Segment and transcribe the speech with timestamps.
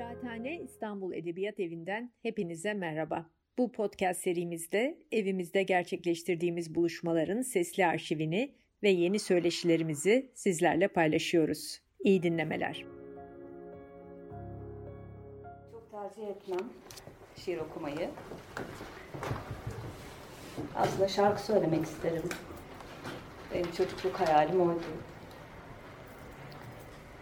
[0.00, 3.26] Kıraathane İstanbul Edebiyat Evi'nden hepinize merhaba.
[3.58, 11.80] Bu podcast serimizde evimizde gerçekleştirdiğimiz buluşmaların sesli arşivini ve yeni söyleşilerimizi sizlerle paylaşıyoruz.
[11.98, 12.84] İyi dinlemeler.
[15.72, 16.70] Çok tercih etmem
[17.36, 18.10] şiir okumayı.
[20.74, 22.28] Aslında şarkı söylemek isterim.
[23.54, 24.86] Benim çocukluk hayalim oydu.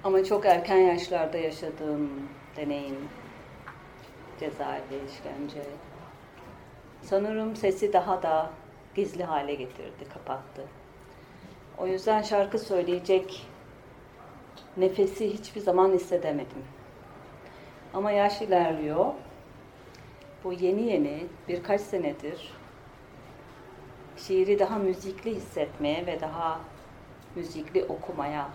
[0.04, 3.08] Ama çok erken yaşlarda yaşadığım deneyim,
[4.40, 5.62] cezaevi, işkence.
[7.02, 8.50] Sanırım sesi daha da
[8.94, 10.64] gizli hale getirdi, kapattı.
[11.78, 13.46] O yüzden şarkı söyleyecek
[14.76, 16.64] nefesi hiçbir zaman hissedemedim.
[17.94, 19.06] Ama yaş ilerliyor.
[20.44, 22.52] Bu yeni yeni birkaç senedir
[24.16, 26.60] şiiri daha müzikli hissetmeye ve daha
[27.34, 28.48] müzikli okumaya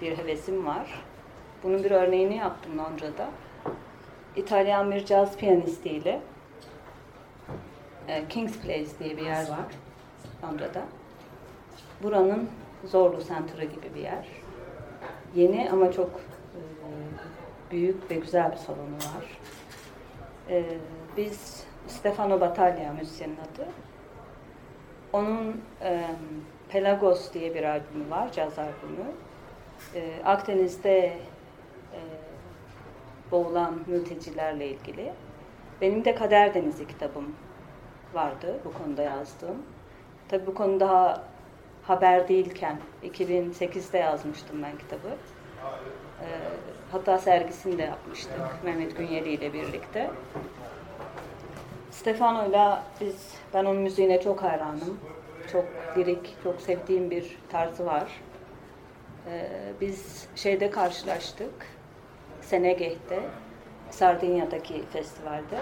[0.00, 1.04] bir hevesim var.
[1.66, 3.28] Bunun bir örneğini yaptım Londra'da.
[4.36, 6.20] İtalyan bir caz piyanistiyle
[8.08, 9.66] e, King's Place diye bir yer var
[10.44, 10.82] Londra'da.
[12.02, 12.50] Buranın
[12.84, 14.26] Zorlu Center'ı gibi bir yer.
[15.34, 16.60] Yeni ama çok e,
[17.70, 19.38] büyük ve güzel bir salonu var.
[20.50, 20.64] E,
[21.16, 23.66] biz Stefano Battaglia müzisyenin adı.
[25.12, 25.60] Onun
[26.68, 29.12] Pelagos diye bir albümü var, caz albümü.
[30.24, 31.18] Akdeniz'de
[33.30, 35.12] boğulan mültecilerle ilgili.
[35.80, 37.34] Benim de Kader Denizi kitabım
[38.14, 39.62] vardı bu konuda yazdığım.
[40.28, 41.22] Tabii bu konu daha
[41.82, 45.08] haber değilken 2008'de yazmıştım ben kitabı.
[46.20, 46.26] E,
[46.92, 50.10] hatta sergisini de yapmıştık Mehmet Günyeli ile birlikte.
[51.90, 55.00] Stefano'yla biz, ben onun müziğine çok hayranım.
[55.52, 55.64] Çok
[55.96, 58.20] lirik, çok sevdiğim bir tarzı var.
[59.30, 59.48] Ee,
[59.80, 61.66] biz şeyde karşılaştık,
[62.46, 63.20] Senegeh'te,
[63.90, 65.58] Sardinya'daki festivalde.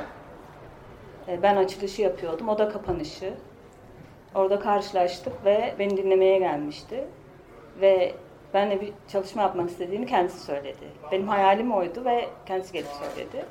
[1.29, 3.35] Ee, ben açılışı yapıyordum, o da kapanışı.
[4.35, 7.05] Orada karşılaştık ve beni dinlemeye gelmişti.
[7.81, 8.15] Ve
[8.55, 10.85] benle bir çalışma yapmak istediğini kendisi söyledi.
[11.13, 13.45] Benim hayalim oydu ve kendisi gelip söyledi.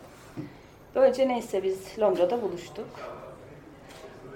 [0.96, 2.88] Böylece neyse biz Londra'da buluştuk.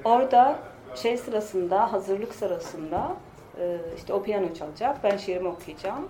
[0.03, 0.59] Orada
[0.95, 3.13] şey sırasında, hazırlık sırasında
[3.59, 6.07] e, işte o piyano çalacak, ben şiirimi okuyacağım.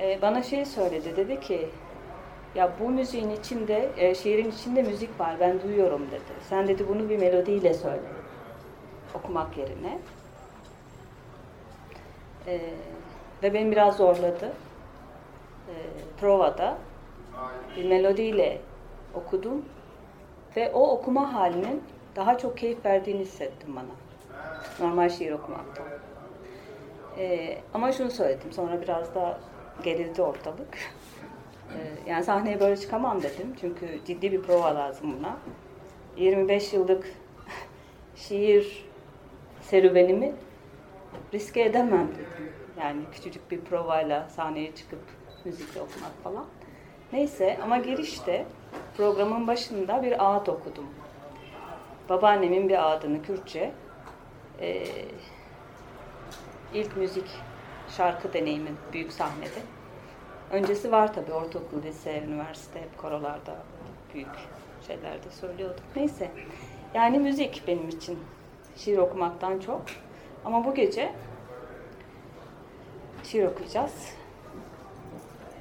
[0.00, 1.68] E, bana şey söyledi, dedi ki
[2.54, 6.40] ya bu müziğin içinde, e, şiirin içinde müzik var, ben duyuyorum dedi.
[6.48, 8.02] Sen dedi bunu bir melodiyle söyle,
[9.14, 9.98] okumak yerine.
[13.42, 14.52] Ve beni biraz zorladı.
[16.20, 16.78] Provada
[17.76, 18.60] bir melodiyle
[19.14, 19.64] okudum
[20.56, 21.82] ve o okuma halinin
[22.16, 23.94] daha çok keyif verdiğini hissettim bana.
[24.88, 25.86] Normal şiir okumaktan.
[27.18, 29.40] Ee, ama şunu söyledim, sonra biraz da
[29.84, 30.78] gerildi ortalık.
[31.74, 35.36] Ee, yani sahneye böyle çıkamam dedim, çünkü ciddi bir prova lazım buna.
[36.16, 37.06] 25 yıllık
[38.16, 38.84] şiir
[39.60, 40.34] serüvenimi
[41.34, 42.52] riske edemem dedim.
[42.80, 45.00] Yani küçücük bir provayla sahneye çıkıp
[45.44, 46.46] müzikle okumak falan.
[47.12, 48.46] Neyse ama girişte
[48.96, 50.86] programın başında bir ağıt okudum.
[52.08, 53.72] Babaannemin bir ağıdını Kürtçe.
[54.60, 54.84] Ee,
[56.74, 57.26] ilk müzik
[57.96, 59.60] şarkı deneyimim büyük sahnede.
[60.52, 63.56] Öncesi var tabii ortaokul, lise, üniversite hep korolarda
[64.14, 64.28] büyük
[64.86, 65.84] şeylerde söylüyordum.
[65.96, 66.30] Neyse
[66.94, 68.18] yani müzik benim için
[68.76, 69.82] şiir okumaktan çok.
[70.44, 71.12] Ama bu gece
[73.24, 74.12] şiir okuyacağız.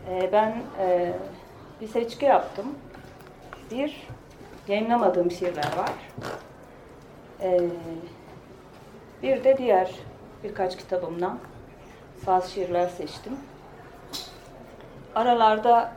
[0.09, 1.13] Ee, ben e,
[1.81, 2.65] bir seçki yaptım.
[3.71, 4.07] Bir,
[4.67, 5.91] yayınlamadığım şiirler var.
[7.41, 7.59] Ee,
[9.23, 9.95] bir de diğer
[10.43, 11.39] birkaç kitabımdan
[12.25, 13.37] bazı şiirler seçtim.
[15.15, 15.93] Aralarda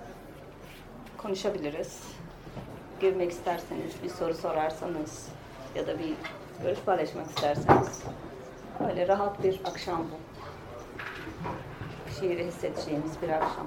[1.19, 2.03] konuşabiliriz.
[3.00, 5.28] Girmek isterseniz, bir soru sorarsanız
[5.75, 6.14] ya da bir
[6.62, 8.03] görüş paylaşmak isterseniz.
[8.88, 10.20] Öyle rahat bir akşam bu.
[12.21, 13.66] Şiiri hissedeceğimiz bir akşam.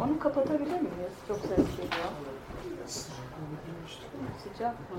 [0.00, 1.12] Onu kapatabilir miyiz?
[1.28, 2.10] Çok ses geliyor.
[4.42, 4.96] Sıcak mı?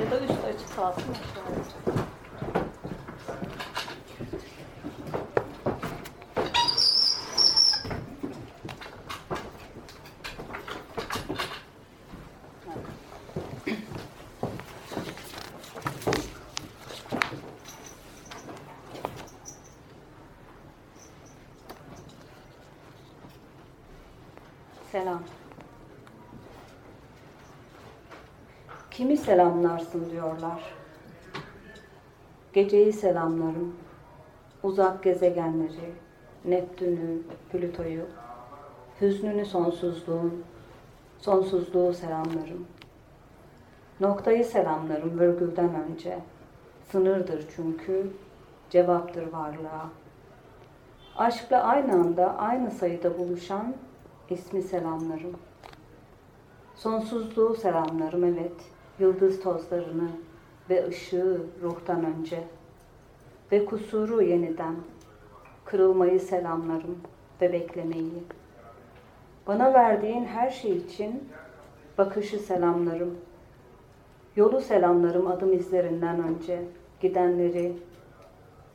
[0.00, 2.05] Ya da üstü açık kalsın aşağıya.
[29.26, 30.62] Selamlarsın diyorlar.
[32.52, 33.76] Geceyi selamlarım,
[34.62, 35.92] uzak gezegenleri,
[36.44, 38.04] Neptün'ü, Plüto'yu,
[39.00, 40.44] hüznünü sonsuzluğun,
[41.18, 42.66] sonsuzluğu selamlarım.
[44.00, 46.18] Noktayı selamlarım virgülden önce.
[46.90, 48.10] Sınırdır çünkü,
[48.70, 49.88] cevaptır varlığa.
[51.16, 53.74] Aşkla aynı anda, aynı sayıda buluşan
[54.30, 55.36] ismi selamlarım.
[56.74, 60.08] Sonsuzluğu selamlarım evet, yıldız tozlarını
[60.70, 62.44] ve ışığı ruhtan önce
[63.52, 64.74] ve kusuru yeniden,
[65.64, 66.98] kırılmayı selamlarım
[67.40, 68.22] ve beklemeyi.
[69.46, 71.28] Bana verdiğin her şey için
[71.98, 73.18] bakışı selamlarım,
[74.36, 76.62] yolu selamlarım adım izlerinden önce,
[77.00, 77.72] gidenleri,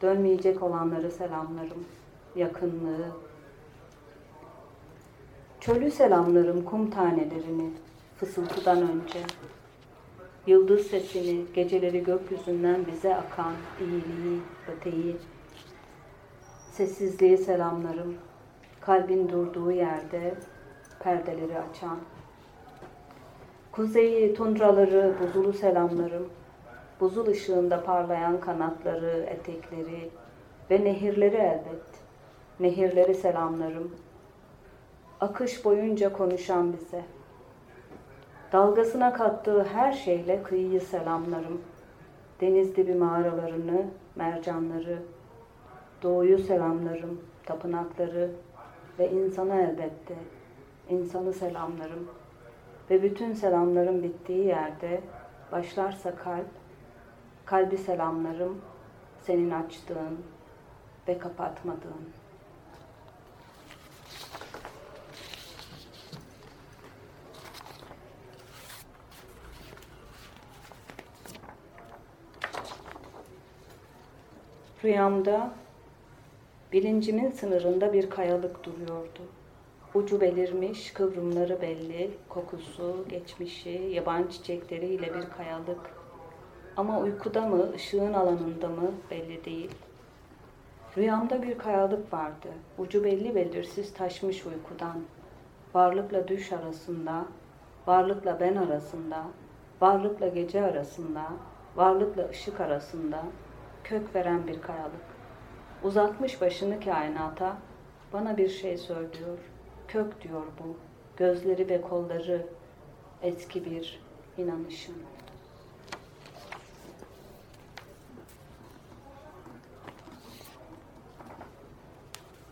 [0.01, 1.85] dönmeyecek olanları selamlarım,
[2.35, 3.05] yakınlığı,
[5.59, 7.69] çölü selamlarım kum tanelerini,
[8.17, 9.19] fısıltıdan önce,
[10.47, 14.39] yıldız sesini, geceleri gökyüzünden bize akan iyiliği,
[14.75, 15.15] öteyi,
[16.71, 18.15] sessizliği selamlarım,
[18.81, 20.33] kalbin durduğu yerde
[20.99, 21.99] perdeleri açan,
[23.71, 26.29] kuzeyi, tundraları, buzulu selamlarım,
[26.99, 30.09] buzul ışığında parlayan kanatları, etekleri
[30.71, 31.83] ve nehirleri elbet,
[32.59, 33.95] nehirleri selamlarım,
[35.19, 37.03] akış boyunca konuşan bize,
[38.51, 41.61] Dalgasına kattığı her şeyle kıyıyı selamlarım.
[42.41, 44.97] Deniz dibi mağaralarını, mercanları,
[46.03, 48.31] doğuyu selamlarım, tapınakları
[48.99, 50.15] ve insana elbette,
[50.89, 52.07] insanı selamlarım.
[52.89, 55.01] Ve bütün selamların bittiği yerde
[55.51, 56.47] başlarsa kalp,
[57.45, 58.61] kalbi selamlarım,
[59.21, 60.17] senin açtığın
[61.07, 62.20] ve kapatmadığın.
[74.83, 75.51] Rüyamda
[76.73, 79.21] bilincimin sınırında bir kayalık duruyordu.
[79.93, 85.79] Ucu belirmiş, kıvrımları belli, kokusu, geçmişi, yaban çiçekleriyle bir kayalık.
[86.77, 89.71] Ama uykuda mı, ışığın alanında mı belli değil.
[90.97, 92.49] Rüyamda bir kayalık vardı.
[92.77, 95.01] Ucu belli belirsiz taşmış uykudan.
[95.75, 97.25] Varlıkla düş arasında,
[97.87, 99.23] varlıkla ben arasında,
[99.81, 101.23] varlıkla gece arasında,
[101.75, 103.23] varlıkla ışık arasında,
[103.83, 105.11] kök veren bir kayalık.
[105.83, 107.57] Uzatmış başını kainata,
[108.13, 109.37] bana bir şey söylüyor.
[109.87, 110.77] Kök diyor bu,
[111.17, 112.47] gözleri ve kolları
[113.21, 113.99] eski bir
[114.37, 114.95] inanışım.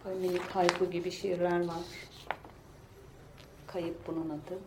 [0.06, 1.84] Böyle minik kayıpı gibi şiirler var.
[3.68, 4.60] Kayıp bunun adı.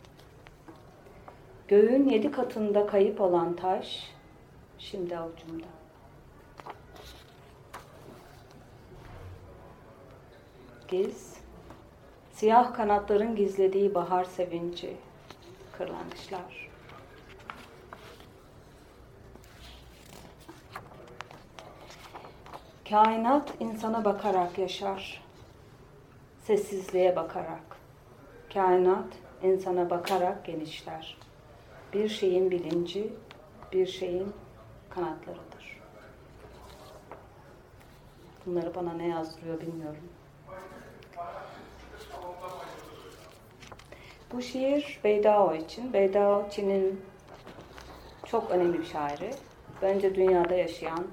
[1.69, 4.11] Göğün yedi katında kayıp olan taş,
[4.79, 5.81] şimdi avucumda.
[10.93, 11.37] Giz,
[12.33, 14.97] siyah kanatların gizlediği bahar sevinci,
[15.79, 16.71] kırlangıçlar.
[22.91, 25.25] Kainat insana bakarak yaşar,
[26.43, 27.77] sessizliğe bakarak.
[28.55, 31.19] Kainat insana bakarak genişler.
[31.93, 33.12] Bir şeyin bilinci,
[33.73, 34.33] bir şeyin
[34.91, 35.81] kanatlarıdır.
[38.47, 40.11] Bunları bana ne yazdırıyor bilmiyorum.
[44.32, 45.93] Bu şiir Beydao için.
[45.93, 47.01] Beydao Çin'in
[48.27, 49.31] çok önemli bir şairi.
[49.82, 51.06] Bence dünyada yaşayan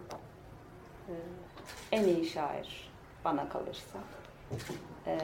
[1.09, 1.13] e,
[1.91, 2.91] en iyi şair
[3.25, 3.99] bana kalırsa.
[5.07, 5.17] E,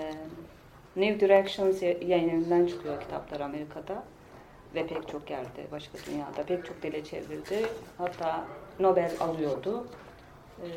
[0.96, 4.04] New Directions yayınından çıkıyor kitaplar Amerika'da
[4.76, 7.66] ve pek çok yerde, başka dünyada pek çok dile çevrildi.
[7.98, 8.46] Hatta
[8.80, 9.88] Nobel alıyordu.
[10.62, 10.68] E,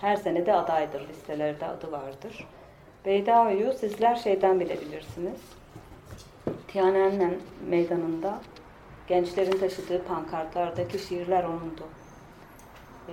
[0.00, 2.46] her sene de adaydır, listelerde adı vardır.
[3.04, 5.40] Beydao'yu sizler şeyden bilebilirsiniz.
[6.68, 7.34] Tiananmen
[7.68, 8.40] meydanında
[9.06, 11.88] gençlerin taşıdığı pankartlardaki şiirler onundu.
[13.08, 13.12] Ee,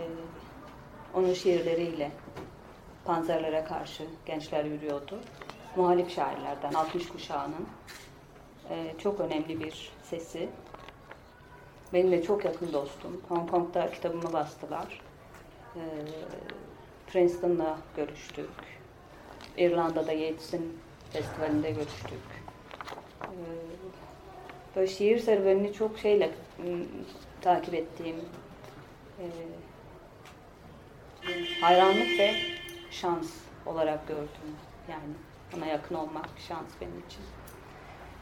[1.13, 2.11] onun şiirleriyle
[3.05, 5.19] panzerlere karşı gençler yürüyordu.
[5.75, 7.67] Muhalif şairlerden, 60 kuşağının
[8.69, 10.49] ee, çok önemli bir sesi.
[11.93, 13.21] Benim de çok yakın dostum.
[13.29, 15.01] Hong Kong'da kitabımı bastılar.
[15.75, 15.79] Ee,
[17.07, 18.80] Princeton'la görüştük.
[19.57, 20.79] İrlanda'da Yeats'in
[21.13, 22.19] festivalinde görüştük.
[23.23, 23.27] Ee,
[24.75, 26.31] böyle şiir serüvenini çok şeyle
[27.41, 28.15] takip ettiğim
[29.19, 29.25] e,
[31.61, 32.35] hayranlık ve
[32.91, 33.31] şans
[33.65, 34.55] olarak gördüm.
[34.89, 35.13] Yani
[35.57, 37.21] ona yakın olmak şans benim için.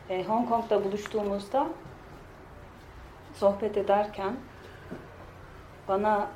[0.09, 1.67] E, Hong Kong'da buluştuğumuzda
[3.33, 4.35] sohbet ederken
[5.87, 6.27] bana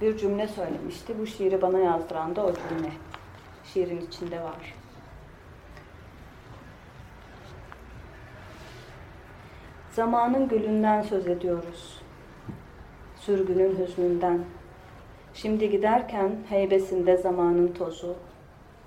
[0.00, 1.18] bir cümle söylemişti.
[1.18, 2.90] Bu şiiri bana yazdıran da o cümle.
[3.64, 4.74] Şiirin içinde var.
[9.90, 12.02] Zamanın gülünden söz ediyoruz.
[13.16, 14.44] Sürgünün hüznünden.
[15.34, 18.16] Şimdi giderken heybesinde zamanın tozu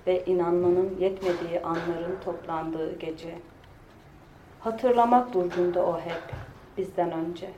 [0.06, 3.38] ve inanmanın yetmediği anların toplandığı gece.
[4.60, 6.22] Hatırlamak burcunda o hep
[6.78, 7.50] bizden önce.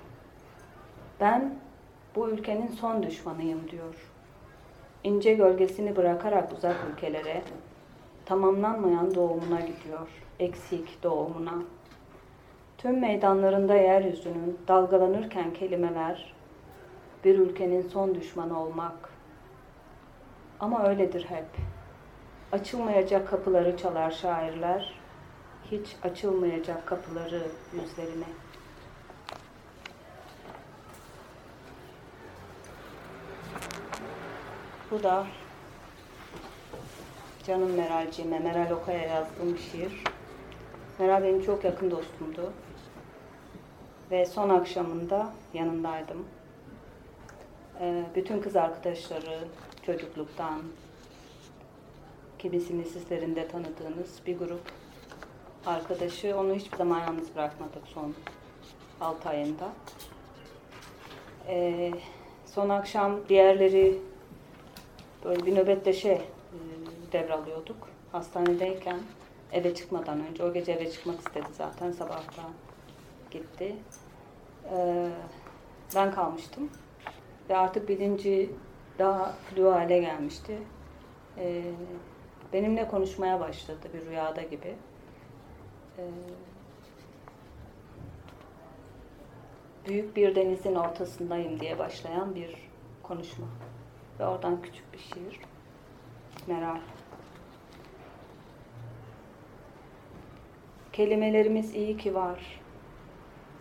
[1.20, 1.54] Ben
[2.16, 4.09] bu ülkenin son düşmanıyım diyor.
[5.04, 7.42] İnce gölgesini bırakarak uzak ülkelere,
[8.24, 11.54] tamamlanmayan doğumuna gidiyor, eksik doğumuna.
[12.78, 16.34] Tüm meydanlarında yeryüzünün dalgalanırken kelimeler,
[17.24, 19.10] bir ülkenin son düşmanı olmak.
[20.60, 21.46] Ama öyledir hep.
[22.52, 24.94] Açılmayacak kapıları çalar şairler,
[25.70, 27.42] hiç açılmayacak kapıları
[27.72, 28.24] yüzlerine.
[34.90, 35.26] Bu da
[37.46, 40.04] canım Meralciğime, Meral Oka'ya yazdığım bir şiir.
[40.98, 42.52] Meral benim çok yakın dostumdu.
[44.10, 46.26] Ve son akşamında yanındaydım.
[47.80, 49.38] Ee, bütün kız arkadaşları
[49.86, 50.62] çocukluktan,
[52.38, 54.72] kimisini sizlerin de tanıdığınız bir grup
[55.66, 56.36] arkadaşı.
[56.36, 58.14] Onu hiçbir zaman yalnız bırakmadık son
[59.00, 59.68] 6 ayında.
[61.48, 61.90] Ee,
[62.46, 64.09] son akşam diğerleri
[65.24, 66.22] böyle bir nöbetleşe e,
[67.12, 67.76] devralıyorduk.
[68.12, 69.00] Hastanedeyken
[69.52, 72.42] eve çıkmadan önce, o gece eve çıkmak istedi zaten sabahta
[73.30, 73.76] gitti.
[74.72, 75.08] Ee,
[75.94, 76.70] ben kalmıştım
[77.48, 78.50] ve artık bilinci
[78.98, 80.58] daha flu hale gelmişti.
[81.38, 81.62] Ee,
[82.52, 84.74] benimle konuşmaya başladı bir rüyada gibi.
[89.86, 92.70] Büyük bir denizin ortasındayım diye başlayan bir
[93.02, 93.46] konuşma.
[94.20, 95.40] Ve oradan küçük bir şiir.
[96.46, 96.78] Meral.
[100.92, 102.60] Kelimelerimiz iyi ki var.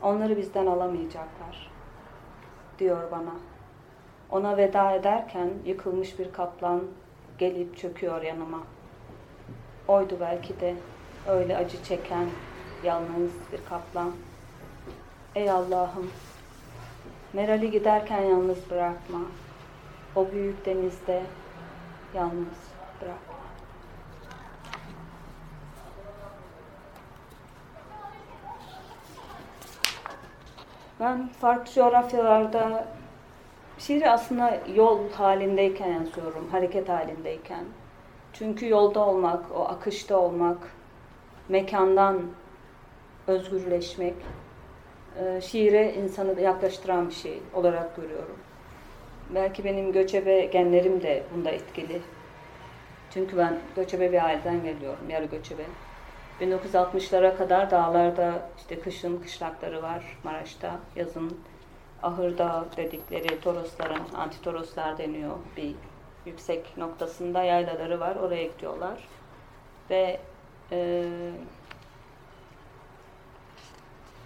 [0.02, 1.72] Onları bizden alamayacaklar.
[2.80, 3.34] Diyor bana.
[4.32, 6.84] Ona veda ederken yıkılmış bir kaplan
[7.38, 8.64] gelip çöküyor yanıma.
[9.88, 10.76] Oydu belki de
[11.28, 12.26] öyle acı çeken
[12.84, 14.12] yalnız bir kaplan.
[15.36, 16.12] Ey Allah'ım,
[17.34, 19.20] Meral'i giderken yalnız bırakma.
[20.16, 21.24] O büyük denizde
[22.16, 22.58] yalnız
[23.02, 23.36] bırakma.
[31.00, 32.88] Ben farklı coğrafyalarda
[33.78, 37.66] şiiri aslında yol halindeyken yazıyorum, hareket halindeyken.
[38.34, 40.58] Çünkü yolda olmak, o akışta olmak,
[41.50, 42.22] mekandan
[43.28, 44.16] özgürleşmek,
[45.20, 48.38] e, şiire insanı yaklaştıran bir şey olarak görüyorum.
[49.36, 52.02] Belki benim göçebe genlerim de bunda etkili.
[53.14, 55.64] Çünkü ben göçebe bir aileden geliyorum, yarı göçebe.
[56.42, 61.38] 1960'lara kadar dağlarda işte kışın kışlakları var Maraş'ta, yazın
[62.04, 65.76] ahırda dedikleri torosların, antitoroslar deniyor bir
[66.26, 69.08] yüksek noktasında yaylaları var, oraya gidiyorlar.
[69.90, 70.20] Ve
[70.72, 71.06] e,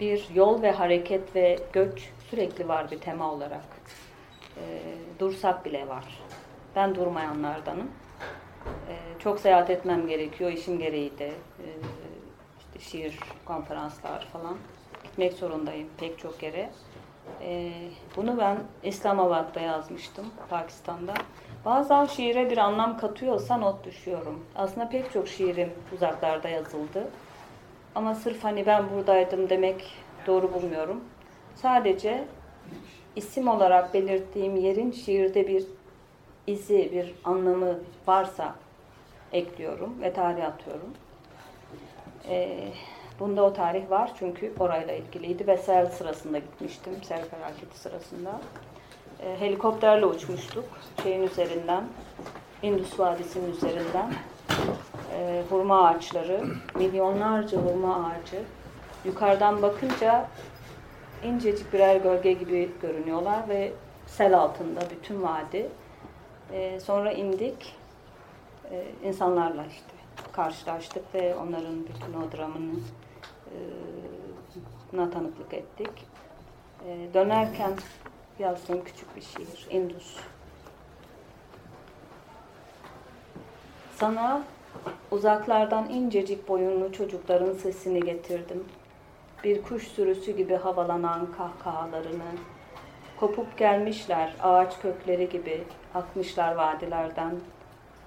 [0.00, 3.64] bir yol ve hareket ve göç sürekli var bir tema olarak.
[4.56, 4.62] E,
[5.18, 6.04] dursak bile var.
[6.76, 7.90] Ben durmayanlardanım.
[8.88, 11.28] E, çok seyahat etmem gerekiyor, işim gereği de.
[11.28, 11.66] E,
[12.58, 14.56] işte şiir, konferanslar falan.
[15.04, 16.70] Gitmek zorundayım pek çok yere.
[17.42, 17.72] E,
[18.16, 21.14] bunu ben İslamabad'da yazmıştım, Pakistan'da.
[21.64, 24.44] Bazen şiire bir anlam katıyorsa not düşüyorum.
[24.56, 27.08] Aslında pek çok şiirim uzaklarda yazıldı.
[27.94, 29.92] Ama sırf hani ben buradaydım demek
[30.26, 31.04] doğru bulmuyorum.
[31.54, 32.24] Sadece
[33.16, 35.64] isim olarak belirttiğim yerin şiirde bir
[36.46, 38.54] izi, bir anlamı varsa
[39.32, 40.90] ekliyorum ve tarih atıyorum.
[42.28, 42.68] Ee,
[43.20, 48.40] bunda o tarih var çünkü orayla ilgiliydi ve sel sırasında gitmiştim, sel felaketi sırasında.
[49.22, 50.64] Ee, helikopterle uçmuştuk
[51.02, 51.84] şeyin üzerinden,
[52.62, 54.12] Indus Vadisi'nin üzerinden.
[55.12, 56.44] Ee, hurma ağaçları,
[56.74, 58.42] milyonlarca hurma ağacı.
[59.04, 60.28] Yukarıdan bakınca
[61.24, 63.72] incecik birer gölge gibi görünüyorlar ve
[64.06, 65.68] sel altında bütün vadi.
[66.52, 67.76] Ee, sonra indik,
[68.70, 69.94] ee, insanlarla işte
[70.32, 72.74] karşılaştık ve onların bütün o dramını
[74.96, 75.90] e, tanıklık ettik.
[76.88, 77.72] E, dönerken
[78.38, 80.16] yazdığım küçük bir şiir, Indus.
[83.96, 84.42] Sana
[85.10, 88.64] uzaklardan incecik boyunlu çocukların sesini getirdim.
[89.44, 92.32] Bir kuş sürüsü gibi havalanan kahkahalarını,
[93.20, 97.34] kopup gelmişler ağaç kökleri gibi akmışlar vadilerden,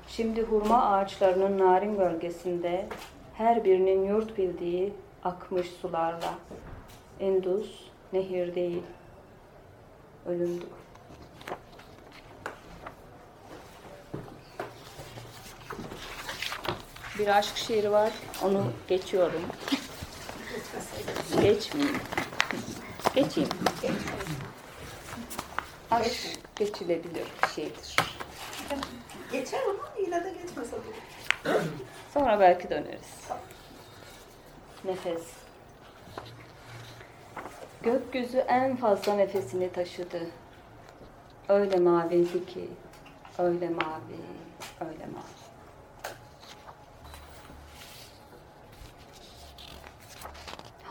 [0.08, 2.88] Şimdi hurma ağaçlarının narin bölgesinde
[3.34, 6.34] her birinin yurt bildiği akmış sularla.
[7.20, 7.82] Endus
[8.14, 8.84] nehir değil,
[10.26, 10.68] ölümdür.
[17.20, 18.12] Bir aşk şiiri var,
[18.44, 19.42] onu geçiyorum.
[21.36, 22.00] Geçmeyeyim.
[23.16, 23.50] Geçeyim.
[25.92, 27.96] Aşk geçilebilir bir şeydir.
[29.32, 30.84] Geçer ama yine de geçmez olur.
[32.14, 33.30] Sonra belki döneriz.
[34.86, 35.24] Nefes.
[37.84, 40.22] Gökyüzü en fazla nefesini taşıdı.
[41.50, 42.70] Öyle maviydi ki,
[43.40, 44.20] öyle mavi,
[44.82, 45.47] öyle mavi.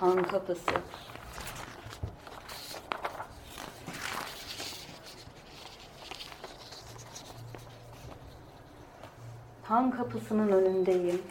[0.00, 0.70] Han kapısı.
[9.62, 11.22] Han kapısının önündeyim.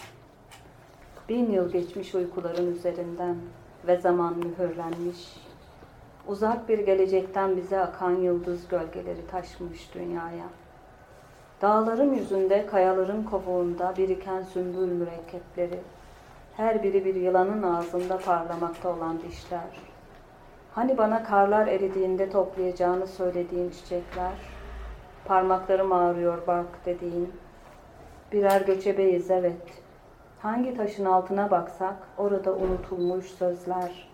[1.30, 3.36] Bin yıl geçmiş uykuların üzerinden
[3.88, 5.38] ve zaman mühürlenmiş.
[6.28, 10.46] Uzak bir gelecekten bize akan yıldız gölgeleri taşmış dünyaya.
[11.62, 15.80] Dağların yüzünde, kayaların kovuğunda biriken sümbül mürekkepleri.
[16.58, 19.82] Her biri bir yılanın ağzında parlamakta olan dişler.
[20.76, 24.34] Hani bana karlar eridiğinde toplayacağını söylediğin çiçekler.
[25.26, 27.34] Parmaklarım ağrıyor bak dediğin.
[28.32, 29.84] Birer göçebeyiz evet.
[30.42, 34.10] Hangi taşın altına baksak orada unutulmuş sözler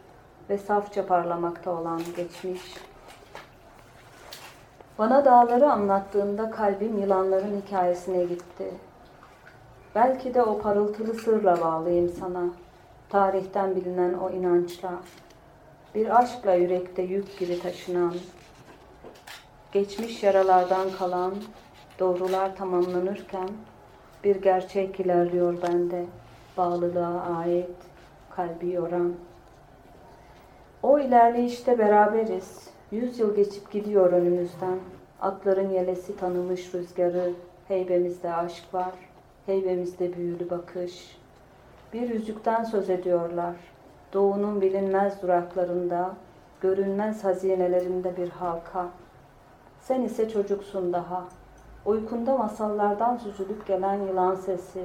[0.49, 2.75] ve safça parlamakta olan geçmiş.
[4.97, 8.71] Bana dağları anlattığında kalbim yılanların hikayesine gitti.
[9.95, 12.43] Belki de o parıltılı sırla bağlıyım sana.
[13.09, 14.93] Tarihten bilinen o inançla.
[15.95, 18.13] Bir aşkla yürekte yük gibi taşınan.
[19.71, 21.33] Geçmiş yaralardan kalan
[21.99, 23.49] doğrular tamamlanırken
[24.23, 26.05] bir gerçek ilerliyor bende.
[26.57, 27.75] Bağlılığa ait,
[28.29, 29.13] kalbi yoran.
[30.83, 32.69] O ilerleyişte beraberiz.
[32.91, 34.79] Yüz yıl geçip gidiyor önümüzden.
[35.21, 37.33] Atların yelesi tanımış rüzgarı.
[37.67, 39.10] Heybemizde aşk var.
[39.45, 41.17] Heybemizde büyülü bakış.
[41.93, 43.55] Bir yüzükten söz ediyorlar.
[44.13, 46.13] Doğunun bilinmez duraklarında,
[46.61, 48.87] görünmez hazinelerinde bir halka.
[49.79, 51.25] Sen ise çocuksun daha.
[51.85, 54.83] Uykunda masallardan süzülüp gelen yılan sesi,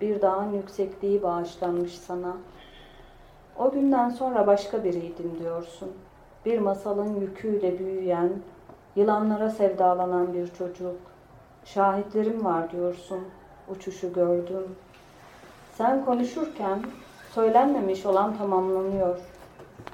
[0.00, 2.36] bir dağın yüksekliği bağışlanmış sana.
[3.58, 5.92] O günden sonra başka biriydim diyorsun.
[6.44, 8.30] Bir masalın yüküyle büyüyen,
[8.96, 10.96] yılanlara sevdalanan bir çocuk.
[11.64, 13.20] Şahitlerim var diyorsun,
[13.70, 14.76] uçuşu gördüm.
[15.74, 16.82] Sen konuşurken
[17.34, 19.18] söylenmemiş olan tamamlanıyor.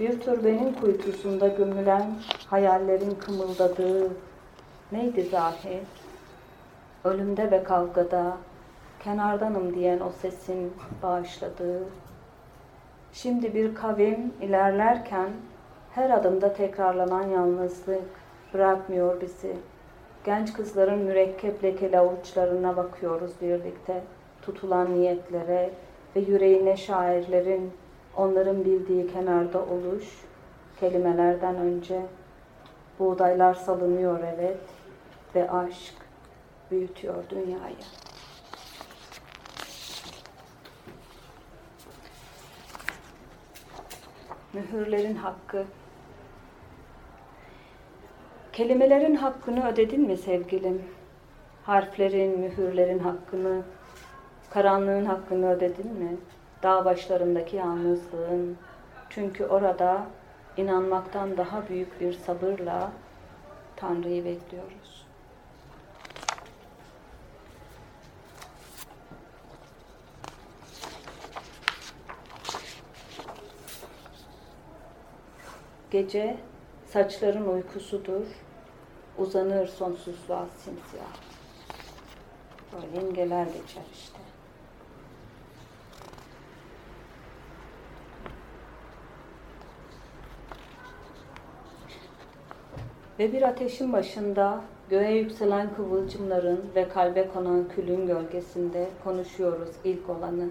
[0.00, 2.14] Bir türbenin kuytusunda gömülen
[2.46, 4.10] hayallerin kımıldadığı
[4.92, 5.80] neydi zahi?
[7.04, 8.37] Ölümde ve kavgada
[9.04, 11.82] kenardanım diyen o sesin bağışladığı.
[13.12, 15.30] Şimdi bir kavim ilerlerken
[15.94, 18.02] her adımda tekrarlanan yalnızlık
[18.54, 19.56] bırakmıyor bizi.
[20.24, 24.02] Genç kızların mürekkep lekeli avuçlarına bakıyoruz birlikte.
[24.42, 25.70] Tutulan niyetlere
[26.16, 27.72] ve yüreğine şairlerin
[28.16, 30.04] onların bildiği kenarda oluş,
[30.80, 32.02] kelimelerden önce
[32.98, 34.60] buğdaylar salınıyor evet
[35.34, 35.94] ve aşk
[36.70, 37.76] büyütüyor dünyayı.
[44.52, 45.64] Mühürlerin hakkı.
[48.55, 50.83] Kelimelerin hakkını ödedin mi sevgilim?
[51.64, 53.62] Harflerin, mühürlerin hakkını,
[54.51, 56.17] karanlığın hakkını ödedin mi?
[56.62, 58.57] Dağ başlarındaki yalnızlığın.
[59.11, 60.07] Çünkü orada
[60.57, 62.93] inanmaktan daha büyük bir sabırla
[63.77, 65.07] Tanrı'yı bekliyoruz.
[75.90, 76.37] Gece
[76.87, 78.43] saçların uykusudur,
[79.18, 81.14] uzanır sonsuzluğa simsiyah.
[82.72, 84.18] Böyle imgeler geçer işte.
[93.18, 100.48] Ve bir ateşin başında göğe yükselen kıvılcımların ve kalbe konan külün gölgesinde konuşuyoruz ilk olanı.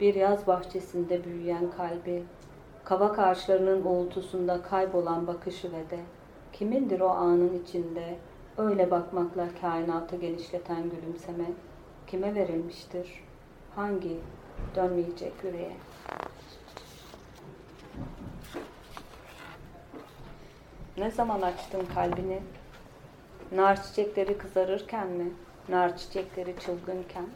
[0.00, 2.22] Bir yaz bahçesinde büyüyen kalbi,
[2.84, 5.98] kavak ağaçlarının uğultusunda kaybolan bakışı ve de
[6.58, 8.18] kimindir o anın içinde
[8.56, 11.44] öyle bakmakla kainatı genişleten gülümseme
[12.06, 13.24] kime verilmiştir?
[13.74, 14.20] Hangi
[14.76, 15.76] dönmeyecek yüreğe?
[20.98, 22.40] Ne zaman açtın kalbini?
[23.52, 25.32] Nar çiçekleri kızarırken mi?
[25.68, 27.26] nar çiçekleri çılgınken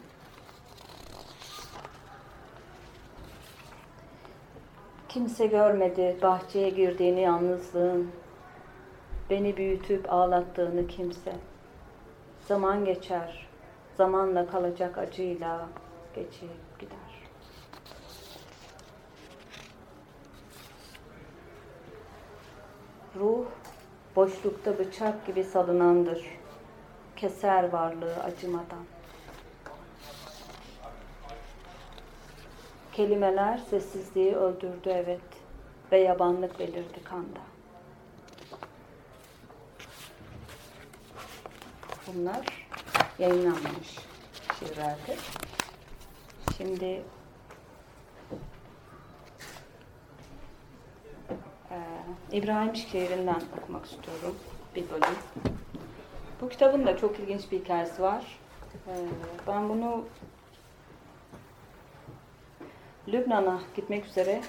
[5.09, 8.11] Kimse görmedi bahçeye girdiğini yalnızlığın,
[9.33, 11.33] beni büyütüp ağlattığını kimse.
[12.49, 13.49] Zaman geçer,
[13.97, 15.69] zamanla kalacak acıyla
[16.15, 16.99] geçip gider.
[23.17, 23.45] Ruh
[24.17, 26.27] boşlukta bıçak gibi salınandır.
[27.17, 28.85] Keser varlığı acımadan.
[32.93, 35.21] Kelimeler sessizliği öldürdü evet
[35.93, 37.52] ve yabanlık belirdi kanda.
[42.07, 42.67] Bunlar
[43.19, 43.99] yayınlanmamış
[44.59, 45.19] şiirlerdir.
[46.57, 47.03] Şimdi
[51.71, 51.79] e,
[52.33, 54.37] İbrahim şiirinden okumak istiyorum
[54.75, 55.17] bir bölüm.
[56.41, 58.39] Bu kitabın da çok ilginç bir hikayesi var.
[58.89, 58.93] E,
[59.47, 60.05] ben bunu
[63.09, 64.43] Lübnan'a gitmek üzere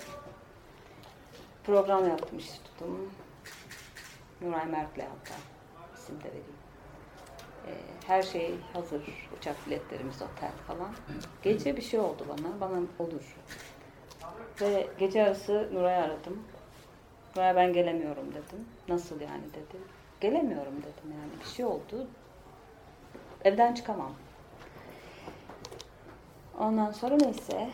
[1.64, 3.12] program yapmıştım.
[4.42, 5.36] Nuray Mert'le hatta
[5.96, 6.53] isim de vereyim.
[7.68, 7.72] Ee,
[8.08, 9.30] her şey hazır.
[9.38, 10.94] Uçak biletlerimiz, otel falan.
[11.44, 12.62] Gece bir şey oldu bana.
[12.62, 13.36] Bana olur.
[14.62, 16.44] Ve gece arası Nuray'ı aradım.
[17.36, 18.66] Nuray ben gelemiyorum dedim.
[18.88, 19.82] Nasıl yani dedi.
[20.22, 21.40] Gelemiyorum dedim yani.
[21.40, 22.08] Bir şey oldu.
[23.44, 24.14] Evden çıkamam.
[26.60, 27.70] Ondan sonra neyse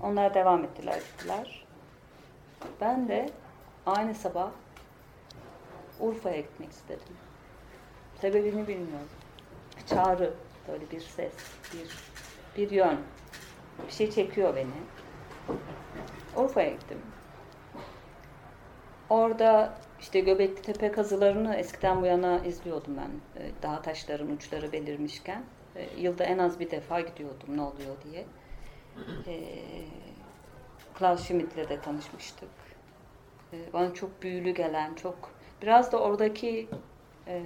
[0.00, 1.64] onlar devam ettiler gittiler.
[2.80, 3.30] Ben de
[3.86, 4.50] aynı sabah
[6.00, 7.16] Urfa'ya gitmek istedim.
[8.20, 9.08] Sebebini bilmiyorum.
[9.76, 10.34] Bir çağrı,
[10.68, 11.32] böyle bir ses,
[11.72, 11.88] bir
[12.56, 12.98] bir yön.
[13.86, 14.66] Bir şey çekiyor beni.
[16.36, 16.98] Urfa'ya gittim.
[19.10, 23.42] Orada işte Göbekli Tepe kazılarını eskiden bu yana izliyordum ben.
[23.42, 25.42] Ee, Dağ taşların uçları belirmişken.
[25.76, 28.24] Ee, yılda en az bir defa gidiyordum ne oluyor diye.
[29.26, 29.44] Ee,
[30.94, 32.48] Klaus Schmidt'le de tanışmıştık.
[33.72, 35.30] Bana çok büyülü gelen, çok
[35.62, 36.68] biraz da oradaki
[37.26, 37.42] e,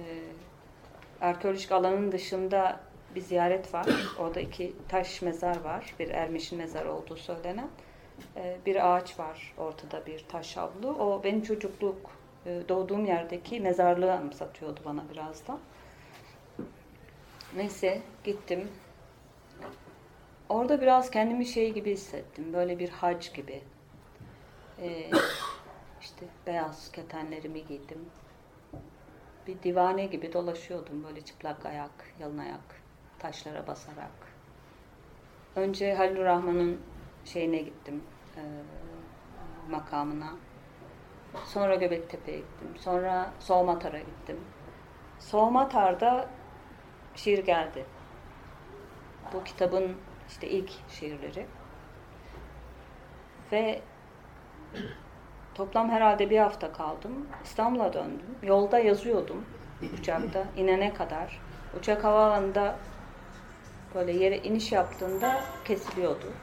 [1.21, 2.79] arkeolojik alanın dışında
[3.15, 3.87] bir ziyaret var.
[4.19, 5.95] Orada iki taş mezar var.
[5.99, 7.69] Bir Ermiş'in mezarı olduğu söylenen.
[8.35, 10.87] Ee, bir ağaç var ortada bir taş havlu.
[10.87, 12.11] O benim çocukluk
[12.45, 15.57] e, doğduğum yerdeki mezarlığı anımsatıyordu bana biraz da.
[17.55, 18.67] Neyse gittim.
[20.49, 22.53] Orada biraz kendimi şey gibi hissettim.
[22.53, 23.61] Böyle bir hac gibi.
[24.81, 25.09] Ee,
[26.01, 28.05] işte beyaz ketenlerimi giydim.
[29.51, 32.81] Bir divane gibi dolaşıyordum böyle çıplak ayak, yalın ayak,
[33.19, 34.11] taşlara basarak.
[35.55, 36.81] Önce Halil Rahman'ın
[37.25, 38.03] şeyine gittim,
[38.37, 38.41] e,
[39.71, 40.33] makamına.
[41.45, 42.67] Sonra Göbektepe'ye gittim.
[42.79, 44.39] Sonra Soğumatar'a gittim.
[45.19, 46.29] Soğumatar'da
[47.15, 47.85] şiir geldi.
[49.33, 49.97] Bu kitabın
[50.29, 51.45] işte ilk şiirleri.
[53.51, 53.81] Ve
[55.55, 57.27] toplam herhalde bir hafta kaldım.
[57.43, 58.35] İstanbul'a döndüm.
[58.43, 59.45] Yolda yazıyordum
[59.99, 61.39] uçakta inene kadar.
[61.79, 62.79] Uçak havaalanında
[63.95, 66.33] böyle yere iniş yaptığında kesiliyordu.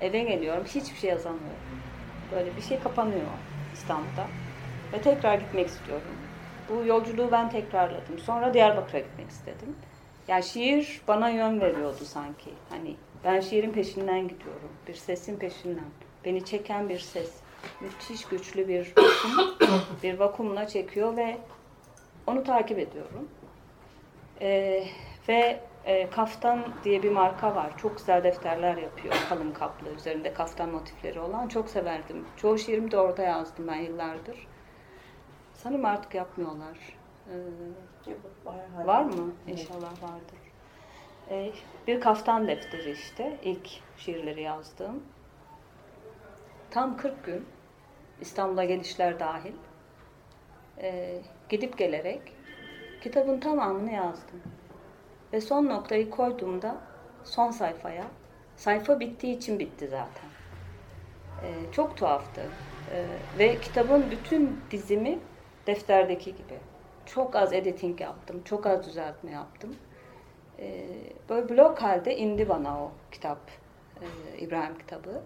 [0.00, 1.82] Eve geliyorum hiçbir şey yazamıyorum.
[2.30, 3.30] Böyle bir şey kapanıyor
[3.72, 4.26] İstanbul'da.
[4.92, 6.16] Ve tekrar gitmek istiyorum.
[6.68, 8.18] Bu yolculuğu ben tekrarladım.
[8.18, 9.76] Sonra Diyarbakır'a gitmek istedim.
[10.28, 12.50] Yani şiir bana yön veriyordu sanki.
[12.68, 14.70] Hani ben şiirin peşinden gidiyorum.
[14.88, 15.90] Bir sesin peşinden.
[16.24, 17.45] Beni çeken bir ses.
[17.80, 19.70] Müthiş güçlü bir vakum,
[20.02, 21.38] bir vakumla çekiyor ve
[22.26, 23.28] onu takip ediyorum.
[24.40, 24.84] Ee,
[25.28, 27.78] ve e, Kaftan diye bir marka var.
[27.78, 29.14] Çok güzel defterler yapıyor.
[29.28, 31.48] Kalın kaplı, üzerinde kaftan motifleri olan.
[31.48, 32.24] Çok severdim.
[32.36, 34.46] Çoğu şiirimi de orada yazdım ben yıllardır.
[35.54, 36.78] Sanırım artık yapmıyorlar.
[37.30, 39.32] Ee, var mı?
[39.46, 40.38] İnşallah vardır.
[41.30, 41.52] Ee,
[41.86, 43.38] bir kaftan defteri işte.
[43.42, 45.02] ilk şiirleri yazdığım.
[46.70, 47.46] Tam 40 gün
[48.20, 49.52] İstanbul'a gelişler dahil
[50.82, 52.20] e, gidip gelerek
[53.00, 54.42] kitabın tamamını yazdım.
[55.32, 56.76] Ve son noktayı koyduğumda
[57.24, 58.04] son sayfaya,
[58.56, 60.28] sayfa bittiği için bitti zaten.
[61.42, 62.40] E, çok tuhaftı.
[62.92, 63.06] E,
[63.38, 65.18] ve kitabın bütün dizimi
[65.66, 66.58] defterdeki gibi.
[67.06, 69.76] Çok az editing yaptım, çok az düzeltme yaptım.
[70.58, 70.88] E,
[71.28, 73.38] böyle blok halde indi bana o kitap,
[74.00, 75.22] e, İbrahim kitabı.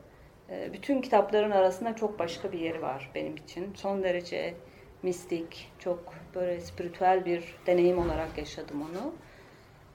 [0.51, 3.75] E, bütün kitapların arasında çok başka bir yeri var benim için.
[3.75, 4.55] Son derece
[5.03, 9.13] mistik, çok böyle spiritüel bir deneyim olarak yaşadım onu.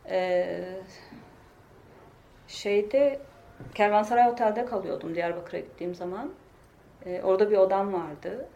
[0.10, 0.48] E,
[2.48, 3.22] şeyde
[3.76, 6.32] Kervansaray Otel'de kalıyordum Diyarbakır'a gittiğim zaman.
[7.06, 8.50] E, orada bir odam vardı.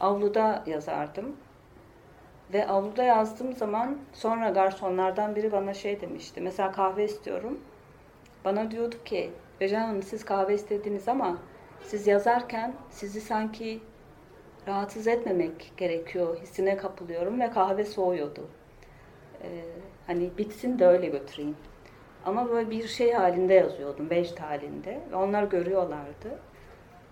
[0.00, 1.36] Avluda yazardım.
[2.52, 6.40] Ve avluda yazdığım zaman sonra garsonlardan biri bana şey demişti.
[6.40, 7.60] Mesela kahve istiyorum.
[8.44, 9.30] Bana diyordu ki
[9.64, 11.38] Rejan Hanım siz kahve istediniz ama
[11.82, 13.80] siz yazarken sizi sanki
[14.66, 18.48] rahatsız etmemek gerekiyor hissine kapılıyorum ve kahve soğuyordu.
[19.42, 19.46] Ee,
[20.06, 21.56] hani bitsin de öyle götüreyim.
[22.24, 25.00] Ama böyle bir şey halinde yazıyordum, vecd halinde.
[25.10, 26.38] Ve onlar görüyorlardı.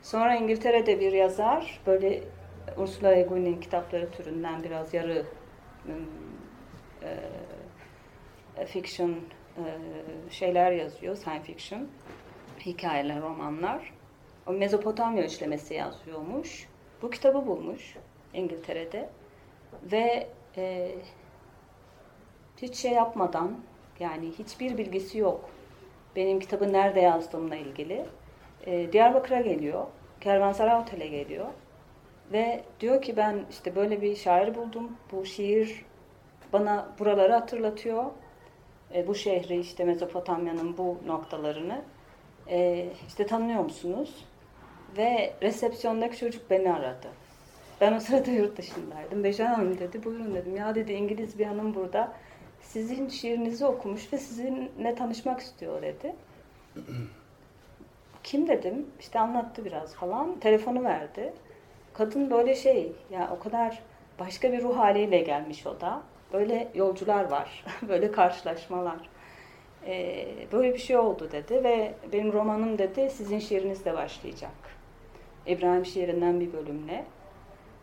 [0.02, 2.22] Sonra İngiltere'de bir yazar, böyle
[2.76, 5.26] Ursula Le Guin'in kitapları türünden biraz yarı
[8.56, 9.10] e, fiction
[9.56, 9.64] e,
[10.30, 11.88] şeyler yazıyor, science fiction,
[12.66, 13.92] hikayeler, romanlar.
[14.46, 16.68] O Mezopotamya üçlemesi yazıyormuş.
[17.02, 17.96] Bu kitabı bulmuş
[18.34, 19.08] İngiltere'de
[19.92, 20.94] ve e,
[22.62, 23.58] hiç şey yapmadan,
[24.00, 25.50] yani hiçbir bilgisi yok.
[26.16, 28.04] Benim kitabı nerede yazdığımla ilgili.
[28.66, 29.86] E, Diyarbakır'a geliyor.
[30.20, 31.46] Kervansaray Otel'e geliyor.
[32.32, 34.96] Ve diyor ki ben işte böyle bir şair buldum.
[35.12, 35.84] Bu şiir
[36.52, 38.04] bana buraları hatırlatıyor.
[38.94, 41.82] E, bu şehri işte Mezopotamya'nın bu noktalarını.
[42.52, 44.24] E, işte tanıyor musunuz?
[44.96, 47.08] Ve resepsiyondaki çocuk beni aradı.
[47.80, 49.24] Ben o sırada yurt dışındaydım.
[49.24, 50.56] Bejan Hanım dedi, buyurun dedim.
[50.56, 52.12] Ya dedi İngiliz bir hanım burada
[52.60, 56.14] sizin şiirinizi okumuş ve sizinle tanışmak istiyor dedi.
[58.24, 60.40] Kim dedim, işte anlattı biraz falan.
[60.40, 61.32] Telefonu verdi.
[61.92, 63.82] Kadın böyle şey, ya o kadar
[64.18, 66.02] başka bir ruh haliyle gelmiş o da.
[66.32, 69.11] Böyle yolcular var, böyle karşılaşmalar.
[69.86, 74.52] Ee, böyle bir şey oldu dedi ve benim romanım dedi sizin şiirinizle başlayacak.
[75.46, 77.04] İbrahim şiirinden bir bölümle.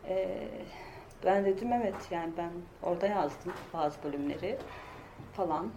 [0.08, 0.28] Ee,
[1.24, 2.50] ben dedim evet yani ben
[2.82, 4.56] orada yazdım bazı bölümleri
[5.32, 5.70] falan.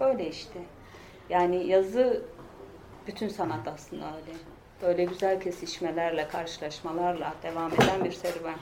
[0.00, 0.60] Böyle işte.
[1.28, 2.22] Yani yazı
[3.06, 4.38] bütün sanat aslında öyle.
[4.82, 8.58] Böyle güzel kesişmelerle, karşılaşmalarla devam eden bir serüven.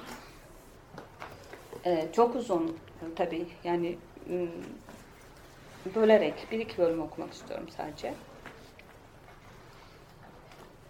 [1.87, 2.79] Ee, çok uzun
[3.17, 3.47] tabii.
[3.65, 3.97] Yani
[5.95, 8.15] bölerek bir iki bölüm okumak istiyorum sadece.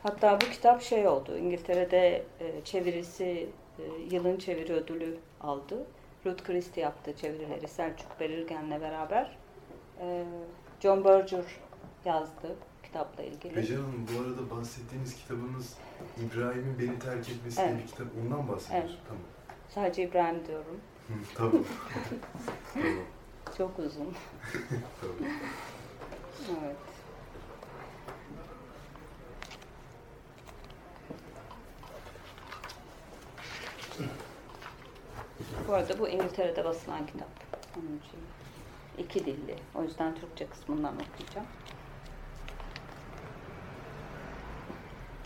[0.03, 1.37] Hatta bu kitap şey oldu.
[1.39, 5.87] İngiltere'de e, çevirisi e, yılın çeviri ödülü aldı.
[6.27, 9.37] Ruth Christie yaptı çevirileri Selçuk Berirgen'le beraber.
[10.01, 10.25] E,
[10.81, 11.45] John Berger
[12.05, 13.57] yazdı kitapla ilgili.
[13.57, 15.77] Becan Hanım bu arada bahsettiğiniz kitabınız
[16.27, 17.83] İbrahim'in beni terk etmesi evet.
[17.83, 18.07] bir kitap.
[18.25, 18.89] Ondan bahsediyorsun.
[18.89, 18.99] Evet.
[19.09, 19.23] Tamam.
[19.69, 20.81] Sadece İbrahim diyorum.
[21.35, 21.53] tamam.
[22.75, 23.05] tamam.
[23.59, 24.15] Çok uzun.
[26.51, 26.77] Evet.
[35.69, 37.29] Bu arada bu İngiltere'de basılan kitap.
[37.77, 38.21] Onun için
[38.99, 39.57] iki dilli.
[39.75, 41.47] O yüzden Türkçe kısmından okuyacağım.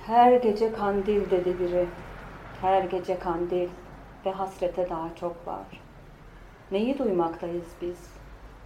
[0.06, 1.86] Her gece kandil dedi biri.
[2.60, 3.68] Her gece kandil
[4.26, 5.82] ve hasrete daha çok var.
[6.70, 8.15] Neyi duymaktayız biz?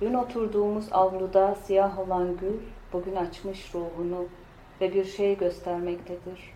[0.01, 2.59] Dün oturduğumuz avluda siyah olan gül
[2.93, 4.27] bugün açmış ruhunu
[4.81, 6.55] ve bir şey göstermektedir.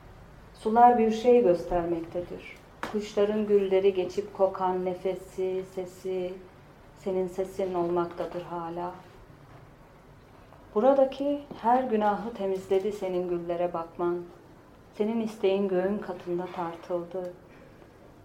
[0.55, 2.57] Sular bir şey göstermektedir.
[2.93, 6.33] Kuşların gülleri geçip kokan nefesi, sesi,
[6.99, 8.93] senin sesin olmaktadır hala.
[10.75, 14.23] Buradaki her günahı temizledi senin güllere bakman.
[14.95, 17.33] Senin isteğin göğün katında tartıldı.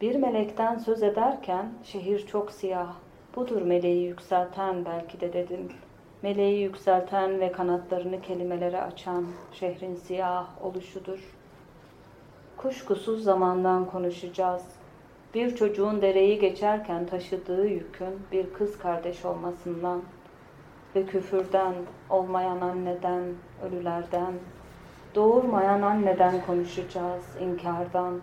[0.01, 2.95] Bir melekten söz ederken şehir çok siyah.
[3.35, 5.71] Budur meleği yükselten belki de dedim.
[6.21, 11.19] Meleği yükselten ve kanatlarını kelimelere açan şehrin siyah oluşudur.
[12.57, 14.63] Kuşkusuz zamandan konuşacağız.
[15.33, 20.01] Bir çocuğun dereyi geçerken taşıdığı yükün bir kız kardeş olmasından
[20.95, 21.73] ve küfürden,
[22.09, 23.23] olmayan anneden,
[23.63, 24.33] ölülerden,
[25.15, 28.21] doğurmayan anneden konuşacağız, inkardan.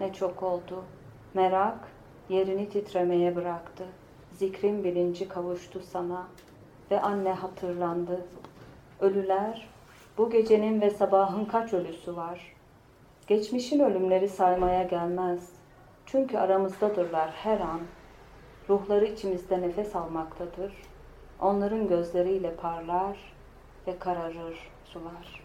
[0.00, 0.84] Ne çok oldu.
[1.34, 1.78] Merak
[2.28, 3.84] yerini titremeye bıraktı.
[4.40, 6.28] Zikrin bilinci kavuştu sana
[6.90, 8.26] ve anne hatırlandı.
[9.00, 9.68] Ölüler,
[10.18, 12.56] bu gecenin ve sabahın kaç ölüsü var?
[13.26, 15.52] Geçmişin ölümleri saymaya gelmez.
[16.06, 17.80] Çünkü aramızdadırlar her an.
[18.68, 20.72] Ruhları içimizde nefes almaktadır.
[21.40, 23.32] Onların gözleriyle parlar
[23.86, 25.39] ve kararır sular.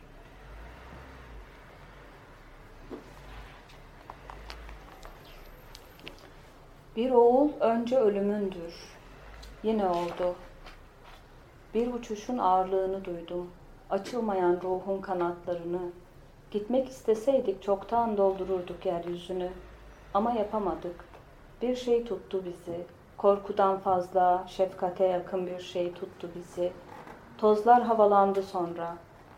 [6.95, 8.73] Bir oğul önce ölümündür.
[9.63, 10.35] Yine oldu.
[11.73, 13.49] Bir uçuşun ağırlığını duydum.
[13.89, 15.81] Açılmayan ruhun kanatlarını.
[16.51, 19.49] Gitmek isteseydik çoktan doldururduk yeryüzünü.
[20.13, 21.05] Ama yapamadık.
[21.61, 22.81] Bir şey tuttu bizi.
[23.17, 26.71] Korkudan fazla, şefkate yakın bir şey tuttu bizi.
[27.37, 28.97] Tozlar havalandı sonra.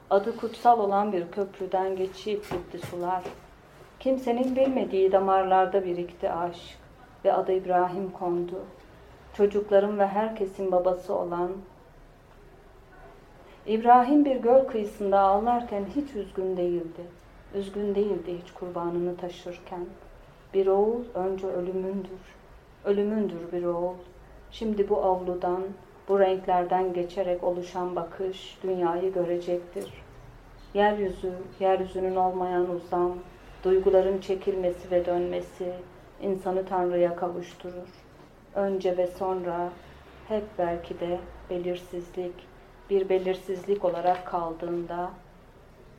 [0.10, 3.24] Adı kutsal olan bir köprüden geçip gitti sular.
[4.00, 6.77] Kimsenin bilmediği damarlarda birikti aşk
[7.28, 8.56] ve adı İbrahim kondu.
[9.34, 11.52] çocukların ve herkesin babası olan
[13.66, 17.02] İbrahim bir göl kıyısında ağlarken hiç üzgün değildi.
[17.56, 19.86] Üzgün değildi hiç kurbanını taşırken.
[20.54, 22.22] Bir oğul önce ölümündür.
[22.86, 23.94] Ölümündür bir oğul.
[24.52, 25.64] Şimdi bu avludan,
[26.10, 29.94] bu renklerden geçerek oluşan bakış dünyayı görecektir.
[30.74, 33.12] Yeryüzü, yeryüzünün olmayan uzam,
[33.64, 35.74] duyguların çekilmesi ve dönmesi
[36.22, 37.88] insanı Tanrı'ya kavuşturur.
[38.56, 39.70] Önce ve sonra
[40.28, 42.34] hep belki de belirsizlik,
[42.90, 45.12] bir belirsizlik olarak kaldığında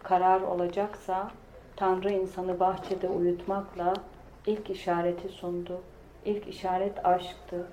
[0.02, 1.31] karar olacaksa
[1.76, 3.94] Tanrı insanı bahçede uyutmakla
[4.46, 5.81] ilk işareti sundu.
[6.24, 7.66] İlk işaret aşktı.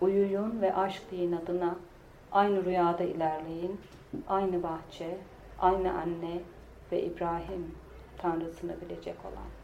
[0.00, 1.76] Uyuyun ve aşk deyin adına.
[2.32, 3.80] Aynı rüyada ilerleyin.
[4.28, 5.18] Aynı bahçe,
[5.58, 6.40] aynı anne
[6.92, 7.74] ve İbrahim
[8.18, 9.57] Tanrısını bilecek olan.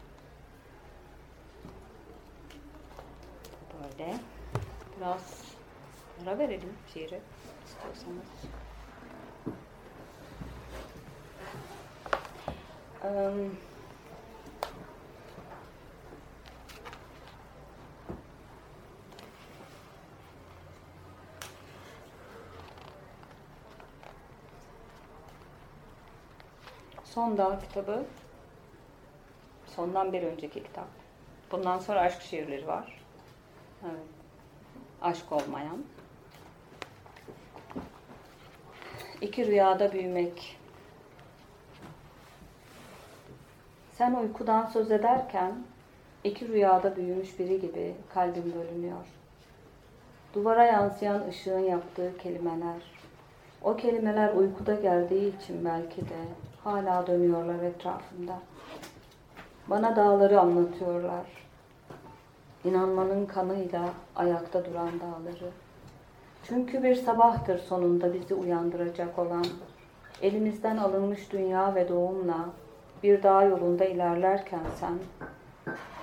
[3.85, 4.15] Böyle.
[4.97, 5.43] Biraz
[6.23, 7.19] ara verelim şiiri
[7.65, 8.25] istiyorsanız.
[13.03, 13.57] Um,
[27.03, 28.05] Son Dağ kitabı.
[29.67, 30.87] Sondan bir önceki kitap.
[31.51, 33.04] Bundan sonra aşk şiirleri var.
[33.85, 34.07] Evet.
[35.01, 35.83] Aşk olmayan.
[39.21, 40.57] İki rüyada büyümek.
[43.91, 45.55] Sen uykudan söz ederken
[46.23, 49.05] iki rüyada büyümüş biri gibi kalbim bölünüyor.
[50.33, 52.81] Duvara yansıyan ışığın yaptığı kelimeler.
[53.61, 56.19] O kelimeler uykuda geldiği için belki de
[56.63, 58.39] hala dönüyorlar etrafımda.
[59.67, 61.44] Bana dağları anlatıyorlar.
[62.65, 65.51] İnanmanın kanıyla ayakta duran dağları.
[66.47, 69.45] Çünkü bir sabahtır sonunda bizi uyandıracak olan,
[70.21, 72.49] elimizden alınmış dünya ve doğumla
[73.03, 74.99] bir dağ yolunda ilerlerken sen,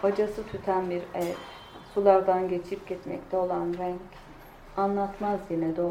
[0.03, 1.35] bacası tüten bir ev,
[1.95, 4.01] sulardan geçip gitmekte olan renk,
[4.77, 5.83] anlatmaz yine de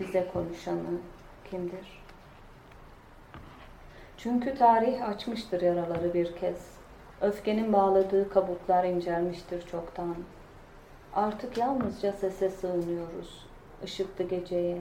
[0.00, 0.98] bize konuşanı
[1.50, 2.02] kimdir?
[4.16, 6.76] Çünkü tarih açmıştır yaraları bir kez.
[7.20, 10.14] Öfkenin bağladığı kabuklar incelmiştir çoktan.
[11.14, 13.46] Artık yalnızca sese sığınıyoruz.
[13.84, 14.78] Işıklı geceye.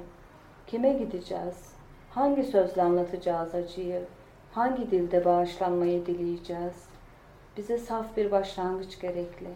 [0.67, 1.73] Kime gideceğiz?
[2.09, 4.01] Hangi sözle anlatacağız acıyı?
[4.51, 6.85] Hangi dilde bağışlanmayı dileyeceğiz?
[7.57, 9.49] Bize saf bir başlangıç gerekli.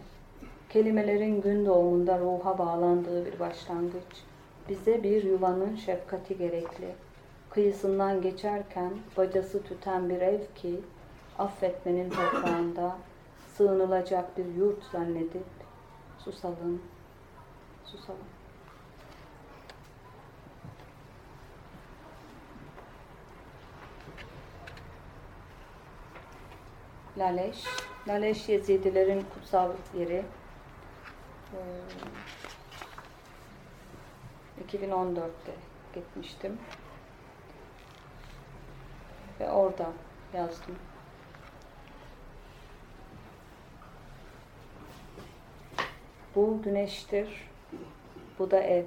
[0.68, 4.24] Kelimelerin gün doğumunda ruha bağlandığı bir başlangıç.
[4.68, 6.88] Bize bir yuvanın şefkati gerekli.
[7.50, 10.80] Kıyısından geçerken bacası tüten bir ev ki
[11.40, 12.96] affetmenin toprağında
[13.56, 15.46] sığınılacak bir yurt zannedip
[16.18, 16.82] susalım,
[17.84, 18.20] susalım.
[27.18, 27.64] Laleş,
[28.08, 30.24] Laleş Yezidilerin kutsal yeri.
[31.54, 31.58] Ee,
[34.68, 35.52] 2014'te
[35.94, 36.58] gitmiştim.
[39.40, 39.92] Ve orada
[40.34, 40.89] yazdım.
[46.36, 47.50] Bu güneştir,
[48.38, 48.84] bu da ev.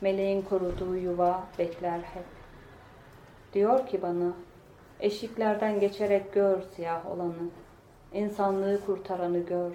[0.00, 2.24] Meleğin koruduğu yuva bekler hep.
[3.52, 4.32] Diyor ki bana,
[5.00, 7.50] eşiklerden geçerek gör siyah olanı,
[8.12, 9.72] insanlığı kurtaranı gör.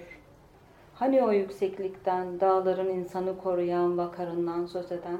[0.94, 5.18] Hani o yükseklikten, dağların insanı koruyan vakarından söz eden?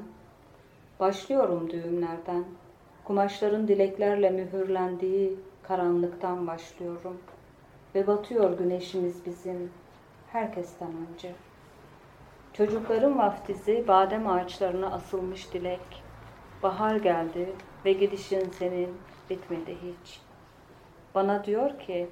[0.99, 2.45] Başlıyorum düğümlerden,
[3.03, 7.17] kumaşların dileklerle mühürlendiği karanlıktan başlıyorum.
[7.95, 9.71] Ve batıyor güneşimiz bizim,
[10.35, 11.31] herkesten önce.
[12.53, 16.03] Çocukların vaftizi badem ağaçlarına asılmış dilek.
[16.63, 17.53] Bahar geldi
[17.85, 18.89] ve gidişin senin
[19.29, 20.21] bitmedi hiç.
[21.15, 22.09] Bana diyor ki,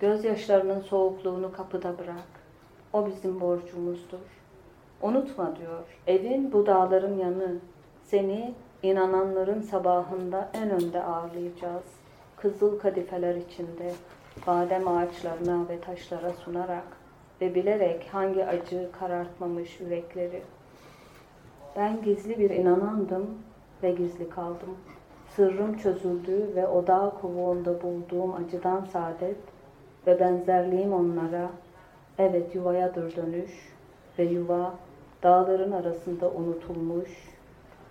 [0.00, 2.28] gözyaşlarının soğukluğunu kapıda bırak.
[2.92, 4.42] O bizim borcumuzdur.
[5.02, 7.58] Unutma diyor, evin bu dağların yanı.
[8.02, 11.84] Seni inananların sabahında en önde ağırlayacağız.
[12.36, 13.92] Kızıl kadifeler içinde,
[14.46, 16.84] badem ağaçlarına ve taşlara sunarak
[17.40, 20.42] ve bilerek hangi acı karartmamış yürekleri.
[21.76, 23.30] Ben gizli bir inanandım
[23.82, 24.76] ve gizli kaldım.
[25.36, 29.36] Sırrım çözüldü ve o dağ kovuğunda bulduğum acıdan saadet
[30.06, 31.50] ve benzerliğim onlara,
[32.18, 33.72] evet yuvayadır dönüş
[34.18, 34.74] ve yuva
[35.22, 37.10] dağların arasında unutulmuş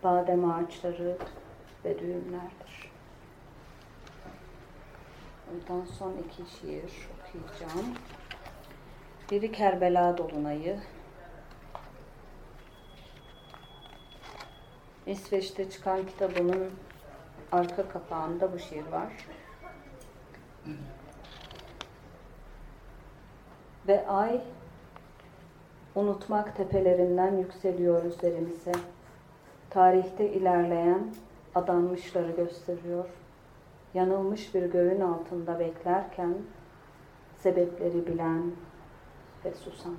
[0.03, 1.15] badem ağaçları
[1.85, 2.80] ve düğümlerdir.
[5.51, 7.95] Ondan son iki şiir okuyacağım.
[9.31, 10.79] Biri Kerbela Dolunay'ı.
[15.05, 16.71] İsveç'te çıkan kitabının
[17.51, 19.13] arka kapağında bu şiir var.
[23.87, 24.41] Ve ay
[25.95, 28.71] unutmak tepelerinden yükseliyor üzerimize.
[29.69, 31.13] Tarihte ilerleyen
[31.55, 33.05] adanmışları gösteriyor.
[33.93, 36.35] Yanılmış bir göğün altında beklerken
[37.37, 38.51] sebepleri bilen
[39.45, 39.95] ve susan.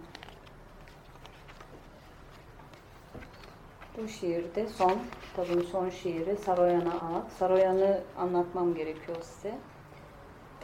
[3.99, 7.33] Bu şiirde son, kitabın son şiiri Saroyan'a ait.
[7.39, 9.55] Saroyan'ı anlatmam gerekiyor size.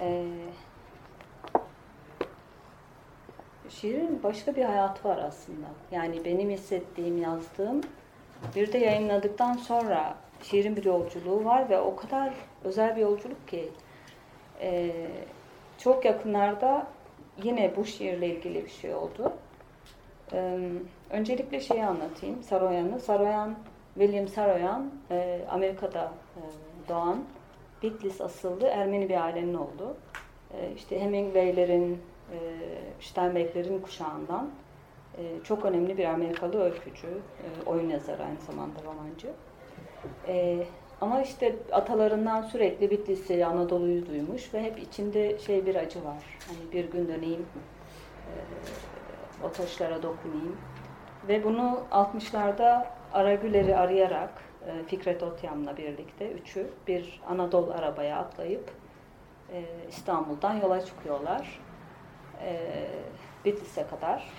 [0.01, 0.27] Ee,
[3.69, 5.67] şiirin başka bir hayatı var aslında.
[5.91, 7.81] Yani benim hissettiğim, yazdığım
[8.57, 12.35] bir de yayınladıktan sonra şiirin bir yolculuğu var ve o kadar
[12.65, 13.69] özel bir yolculuk ki
[14.61, 14.91] e,
[15.79, 16.87] çok yakınlarda
[17.43, 19.33] yine bu şiirle ilgili bir şey oldu.
[20.33, 20.59] E,
[21.11, 23.01] öncelikle şeyi anlatayım, Saroyan'ı.
[23.01, 23.55] Saroyan,
[23.95, 26.43] William Saroyan, e, Amerika'da e,
[26.89, 27.25] doğan,
[27.83, 29.97] Bitlis asıllı Ermeni bir ailenin oldu.
[30.55, 32.03] E, işte Hemingway'lerin,
[32.33, 32.39] e,
[33.01, 34.51] Steinbeck'lerin kuşağından
[35.19, 39.29] e, çok önemli bir Amerikalı öykücü, e, oyun yazarı aynı zamanda romancı.
[40.29, 40.67] E,
[41.01, 46.23] ama işte atalarından sürekli Bitlis'i, Anadolu'yu duymuş ve hep içinde şey bir acı var.
[46.49, 47.47] Hani bir gün döneyim,
[48.27, 48.35] e,
[49.47, 50.57] o taşlara dokunayım.
[51.29, 54.31] Ve bunu 60'larda Aragüler'i arayarak
[54.67, 58.71] e, Fikret Otyam'la birlikte üçü bir Anadolu arabaya atlayıp
[59.53, 61.61] e, İstanbul'dan yola çıkıyorlar.
[63.45, 64.31] Bitlis'e kadar.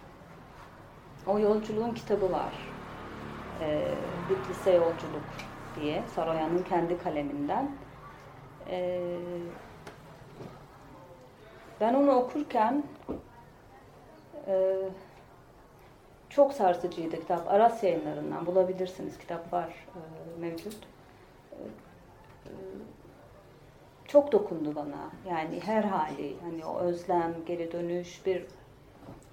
[1.27, 2.53] O yolculuğun kitabı var.
[4.29, 5.23] Bitlis'e yolculuk
[5.75, 7.71] diye Saroyan'ın kendi kaleminden.
[8.69, 8.99] E,
[11.81, 12.83] ben onu okurken
[14.47, 14.75] e,
[16.29, 17.47] çok sarsıcıydı kitap.
[17.47, 19.17] Aras yayınlarından bulabilirsiniz.
[19.17, 20.01] Kitap var e,
[20.41, 20.77] mevcut.
[21.51, 21.55] E,
[22.45, 22.51] e,
[24.07, 25.11] çok dokundu bana.
[25.29, 28.45] Yani her hali, hani o özlem, geri dönüş, bir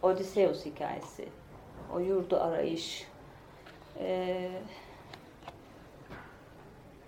[0.02, 1.28] Odysseus hikayesi.
[1.94, 3.06] O yurdu arayış.
[3.98, 4.50] Ee,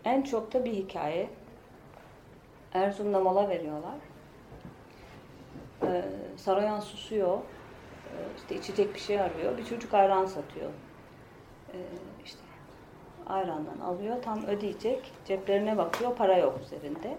[0.08, 1.30] en çok da bir hikaye.
[2.72, 3.94] Erzurum'da mola veriyorlar.
[5.82, 6.04] Ee,
[6.36, 7.38] Saroyan susuyor.
[7.38, 9.58] Ee, işte içecek bir şey arıyor.
[9.58, 10.70] Bir çocuk ayran satıyor.
[11.74, 11.78] Ee,
[12.24, 12.40] işte
[13.26, 14.22] ayrandan alıyor.
[14.22, 15.12] Tam ödeyecek.
[15.24, 16.16] Ceplerine bakıyor.
[16.16, 17.16] Para yok üzerinde.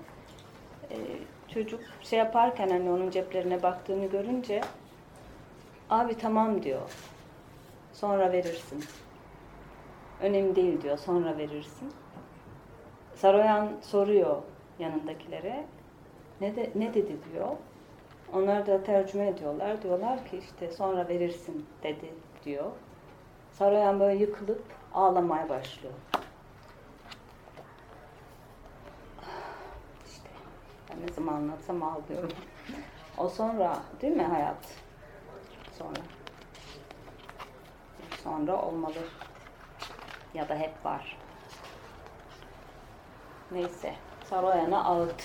[0.91, 0.97] Ee,
[1.47, 4.61] çocuk şey yaparken hani onun ceplerine baktığını görünce
[5.89, 6.91] abi tamam diyor.
[7.93, 8.83] Sonra verirsin.
[10.21, 10.97] Önemli değil diyor.
[10.97, 11.93] Sonra verirsin.
[13.21, 14.37] Saroyan soruyor
[14.79, 15.65] yanındakilere.
[16.41, 17.47] Ne, de, ne dedi diyor.
[18.33, 19.81] Onlar da tercüme ediyorlar.
[19.81, 22.13] Diyorlar ki işte sonra verirsin dedi
[22.45, 22.71] diyor.
[23.51, 24.63] Saroyan böyle yıkılıp
[24.93, 25.93] ağlamaya başlıyor.
[30.07, 30.29] İşte
[30.89, 32.31] ben ne zaman anlatsam ağlıyorum.
[33.17, 34.75] o sonra değil mi hayat?
[35.77, 35.99] Sonra.
[38.23, 38.99] Sonra olmalı.
[40.33, 41.18] Ya da hep var.
[43.51, 43.95] Neyse.
[44.29, 45.23] Saroyan'a ağıt.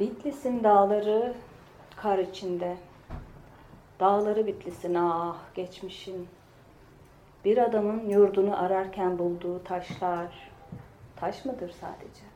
[0.00, 1.34] Bitlis'in dağları
[1.96, 2.76] kar içinde.
[4.00, 6.28] Dağları Bitlis'in ah geçmişin.
[7.44, 10.50] Bir adamın yurdunu ararken bulduğu taşlar
[11.16, 12.35] taş mıdır sadece?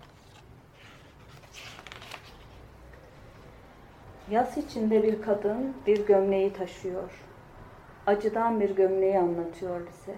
[4.31, 7.25] Yas içinde bir kadın bir gömleği taşıyor.
[8.07, 10.17] Acıdan bir gömleği anlatıyor bize.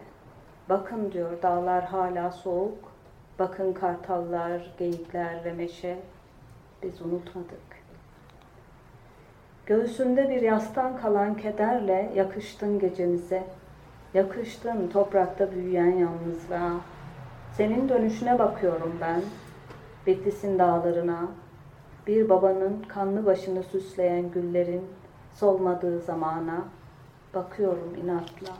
[0.68, 2.92] Bakın diyor dağlar hala soğuk.
[3.38, 5.98] Bakın kartallar, geyikler ve meşe.
[6.82, 7.82] Biz unutmadık.
[9.66, 13.44] Göğsünde bir yastan kalan kederle yakıştın gecemize.
[14.14, 16.72] Yakıştın toprakta büyüyen yalnızlığa.
[17.52, 19.22] Senin dönüşüne bakıyorum ben.
[20.06, 21.28] Bitlis'in dağlarına,
[22.06, 24.84] bir babanın kanlı başını süsleyen güllerin
[25.34, 26.64] solmadığı zamana
[27.34, 28.52] bakıyorum inatla.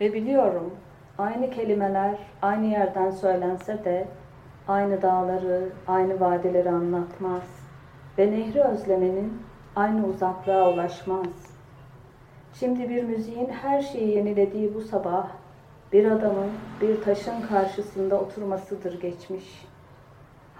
[0.00, 0.70] Ve biliyorum
[1.18, 4.08] aynı kelimeler aynı yerden söylense de
[4.68, 7.42] aynı dağları, aynı vadileri anlatmaz
[8.18, 9.42] ve nehri özlemenin
[9.76, 11.26] aynı uzaklığa ulaşmaz.
[12.54, 15.28] Şimdi bir müziğin her şeyi yenilediği bu sabah
[15.92, 16.50] bir adamın
[16.80, 19.69] bir taşın karşısında oturmasıdır geçmiş.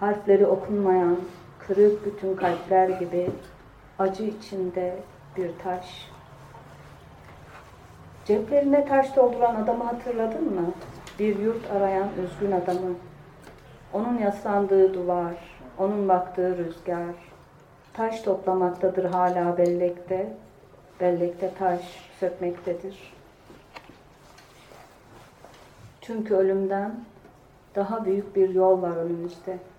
[0.01, 1.17] Harfleri okunmayan,
[1.59, 3.29] kırık bütün kalpler gibi
[3.99, 4.95] acı içinde
[5.37, 6.11] bir taş.
[8.25, 10.71] Ceplerine taş dolduran adamı hatırladın mı?
[11.19, 12.95] Bir yurt arayan üzgün adamı.
[13.93, 15.33] Onun yaslandığı duvar,
[15.77, 17.15] onun baktığı rüzgar,
[17.93, 20.33] taş toplamaktadır hala bellekte,
[20.99, 21.81] bellekte taş
[22.19, 23.13] sökmektedir.
[26.01, 26.91] Çünkü ölümden
[27.75, 29.70] daha büyük bir yol var önümüzde.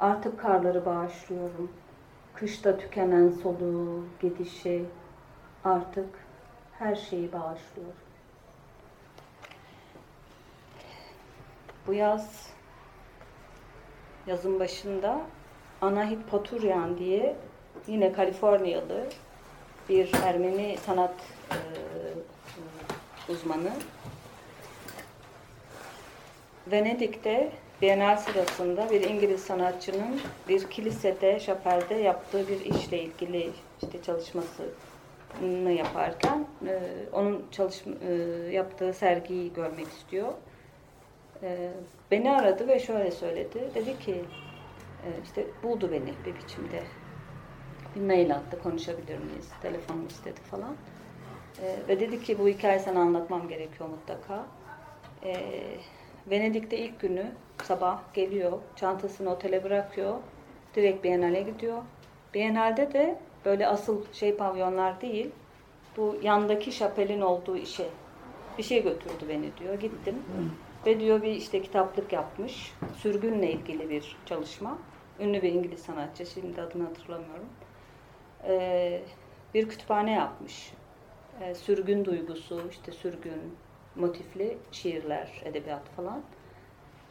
[0.00, 1.72] Artık karları bağışlıyorum.
[2.34, 4.84] Kışta tükenen soluğu, gidişi,
[5.64, 6.08] artık
[6.78, 7.94] her şeyi bağışlıyorum.
[11.86, 12.50] Bu yaz,
[14.26, 15.20] yazın başında
[15.80, 17.36] Anahit Paturyan diye
[17.86, 19.06] yine Kaliforniyalı
[19.88, 21.14] bir Ermeni sanat
[21.50, 21.58] e,
[23.32, 23.72] uzmanı
[26.66, 27.52] Venedik'te
[27.82, 33.50] Bienal sırasında bir İngiliz sanatçının bir kilisede, şapelde yaptığı bir işle ilgili
[33.82, 36.80] işte çalışmasını yaparken e,
[37.12, 38.12] onun çalışma, e,
[38.52, 40.32] yaptığı sergiyi görmek istiyor.
[41.42, 41.70] E,
[42.10, 43.70] beni aradı ve şöyle söyledi.
[43.74, 44.24] Dedi ki
[45.24, 46.82] işte buldu beni bir biçimde.
[47.96, 49.48] Bir mail attı konuşabilir miyiz?
[49.62, 50.76] Telefon istedi falan.
[51.88, 54.46] Ve dedi ki bu hikayeyi sana anlatmam gerekiyor mutlaka.
[55.24, 55.36] E,
[56.30, 57.26] Venedik'te ilk günü
[57.62, 60.14] sabah geliyor, çantasını otele bırakıyor,
[60.74, 61.82] direkt Biennale gidiyor.
[62.34, 65.30] Biennale'de de böyle asıl şey pavyonlar değil,
[65.96, 67.90] bu yandaki şapelin olduğu işe
[68.58, 69.74] bir şey götürdü beni diyor.
[69.74, 70.22] Gittim
[70.86, 72.72] ve diyor bir işte kitaplık yapmış.
[72.96, 74.78] Sürgünle ilgili bir çalışma.
[75.18, 77.48] Ünlü bir İngiliz sanatçı, şimdi adını hatırlamıyorum.
[78.44, 79.02] Ee,
[79.54, 80.72] bir kütüphane yapmış.
[81.40, 83.58] Ee, sürgün duygusu, işte sürgün,
[83.96, 86.22] motifli şiirler, edebiyat falan.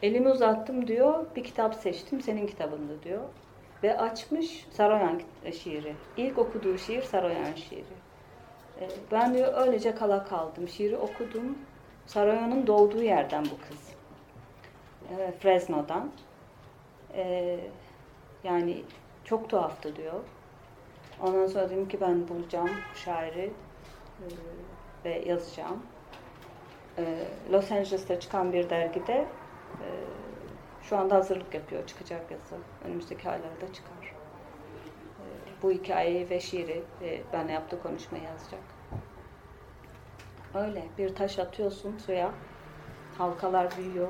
[0.02, 3.22] Elimi uzattım diyor, bir kitap seçtim, senin kitabındı diyor.
[3.82, 5.20] Ve açmış Saroyan
[5.52, 5.94] şiiri.
[6.16, 7.84] İlk okuduğu şiir Saroyan şiiri.
[8.80, 10.68] Ee, ben diyor öylece kala kaldım.
[10.68, 11.58] Şiiri okudum.
[12.06, 13.92] Saroyan'ın doğduğu yerden bu kız.
[15.10, 16.10] Ee, Fresno'dan.
[18.44, 18.82] Yani
[19.24, 20.20] çok tuhaftı diyor.
[21.22, 23.52] Ondan sonra dedim ki ben bulacağım şairi
[24.20, 24.26] e,
[25.04, 25.82] ve yazacağım.
[26.98, 29.88] Ee, Los Angeles'ta çıkan bir dergide e,
[30.82, 31.86] şu anda hazırlık yapıyor.
[31.86, 32.56] Çıkacak yazı.
[32.84, 33.96] Önümüzdeki aylarda çıkar.
[34.02, 38.60] Ee, bu hikayeyi ve şiiri ve ben yaptığı konuşmayı yazacak.
[40.54, 40.84] Öyle.
[40.98, 42.30] Bir taş atıyorsun suya.
[43.18, 44.08] Halkalar büyüyor.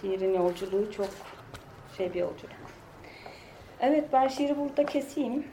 [0.00, 1.08] Şiirin yolculuğu çok
[1.96, 2.56] şey bir yolculuk.
[3.80, 5.46] Evet ben şiiri burada keseyim.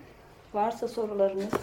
[0.53, 1.53] Varsa sorularınız.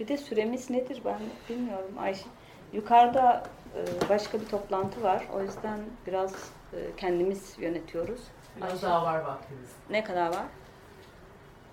[0.00, 2.24] Bir de süremiz nedir ben bilmiyorum Ayşe.
[2.72, 3.42] Yukarıda
[3.76, 5.28] e, başka bir toplantı var.
[5.34, 6.34] O yüzden biraz
[6.72, 8.20] e, kendimiz yönetiyoruz.
[8.56, 8.86] Biraz Ayşe.
[8.86, 9.70] daha var vaktimiz.
[9.90, 10.46] Ne kadar var?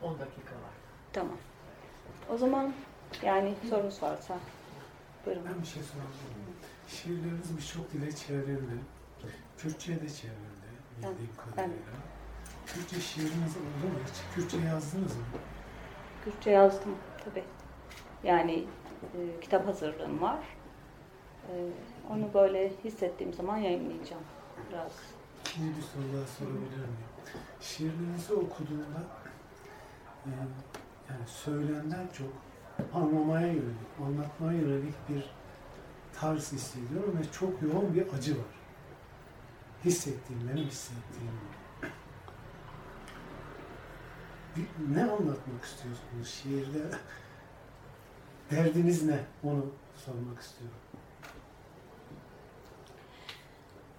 [0.03, 0.73] 10 dakika var.
[1.13, 1.37] Tamam.
[2.29, 2.73] O zaman
[3.23, 4.37] yani sorunuz varsa
[5.25, 5.43] buyurun.
[5.45, 6.55] Ben bir şey sorabilir miyim?
[6.87, 8.77] Şiirleriniz birçok dile çevrildi.
[9.57, 11.75] Kürtçe'ye de çevrildi bildiğim kadarıyla.
[12.65, 14.35] Kürtçe şiiriniz oldu mu hiç?
[14.35, 15.23] Kürtçe yazdınız mı?
[16.23, 16.95] Kürtçe yazdım
[17.25, 17.43] tabii.
[18.23, 18.65] Yani
[19.03, 20.39] e, kitap hazırlığım var.
[21.49, 21.55] E,
[22.13, 24.23] onu böyle hissettiğim zaman yayınlayacağım
[24.69, 24.91] biraz.
[25.45, 27.09] İkinci bir soru daha sorabilir miyim?
[27.61, 29.01] Şiirlerinizi okuduğumda
[30.25, 30.29] e,
[31.09, 32.29] yani söylemden çok
[32.93, 35.23] anlamaya yönelik, anlatmaya yönelik bir
[36.13, 38.59] tarz hissediyorum ve çok yoğun bir acı var.
[39.85, 41.31] Hissettiğim, benim hissettiğim.
[44.93, 46.97] Ne anlatmak istiyorsunuz şiirde?
[48.51, 49.19] Derdiniz ne?
[49.43, 49.65] Onu
[50.05, 50.77] sormak istiyorum.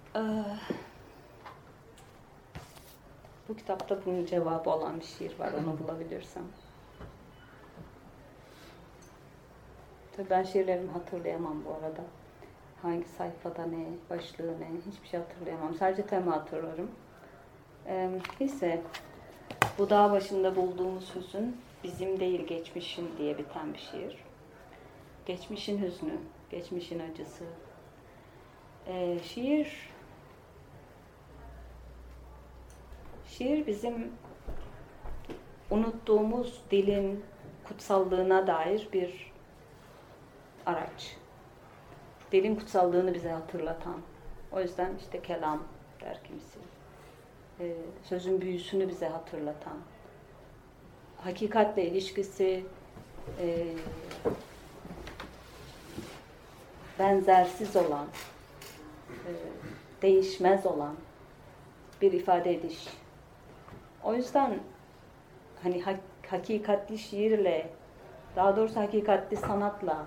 [3.49, 5.51] bu kitapta bunun cevabı olan bir şiir var.
[5.53, 6.43] Onu bulabilirsem.
[10.17, 12.01] Tabii ben şiirlerimi hatırlayamam bu arada.
[12.81, 15.75] Hangi sayfada ne, başlığı ne, hiçbir şey hatırlayamam.
[15.75, 16.91] Sadece tema hatırlarım.
[17.87, 18.09] Ee,
[19.77, 24.17] bu dağ başında bulduğumuz hüzün bizim değil geçmişin diye biten bir şiir.
[25.25, 26.17] Geçmişin hüznü,
[26.49, 27.43] geçmişin acısı.
[28.87, 29.90] Ee, şiir
[33.37, 34.11] Şiir bizim
[35.69, 37.23] unuttuğumuz dilin
[37.67, 39.31] kutsallığına dair bir
[40.65, 41.17] araç.
[42.31, 44.01] Dilin kutsallığını bize hatırlatan.
[44.51, 45.63] O yüzden işte kelam
[46.01, 46.59] der kimisi.
[47.59, 47.73] Ee,
[48.03, 49.77] sözün büyüsünü bize hatırlatan.
[51.17, 52.65] Hakikatle ilişkisi
[53.39, 53.67] e,
[56.99, 58.07] benzersiz olan,
[59.09, 59.31] e,
[60.01, 60.95] değişmez olan
[62.01, 63.00] bir ifade ediş.
[64.03, 64.59] O yüzden
[65.63, 67.69] hani hak- hakikatli şiirle,
[68.35, 70.05] daha doğrusu hakikatli sanatla,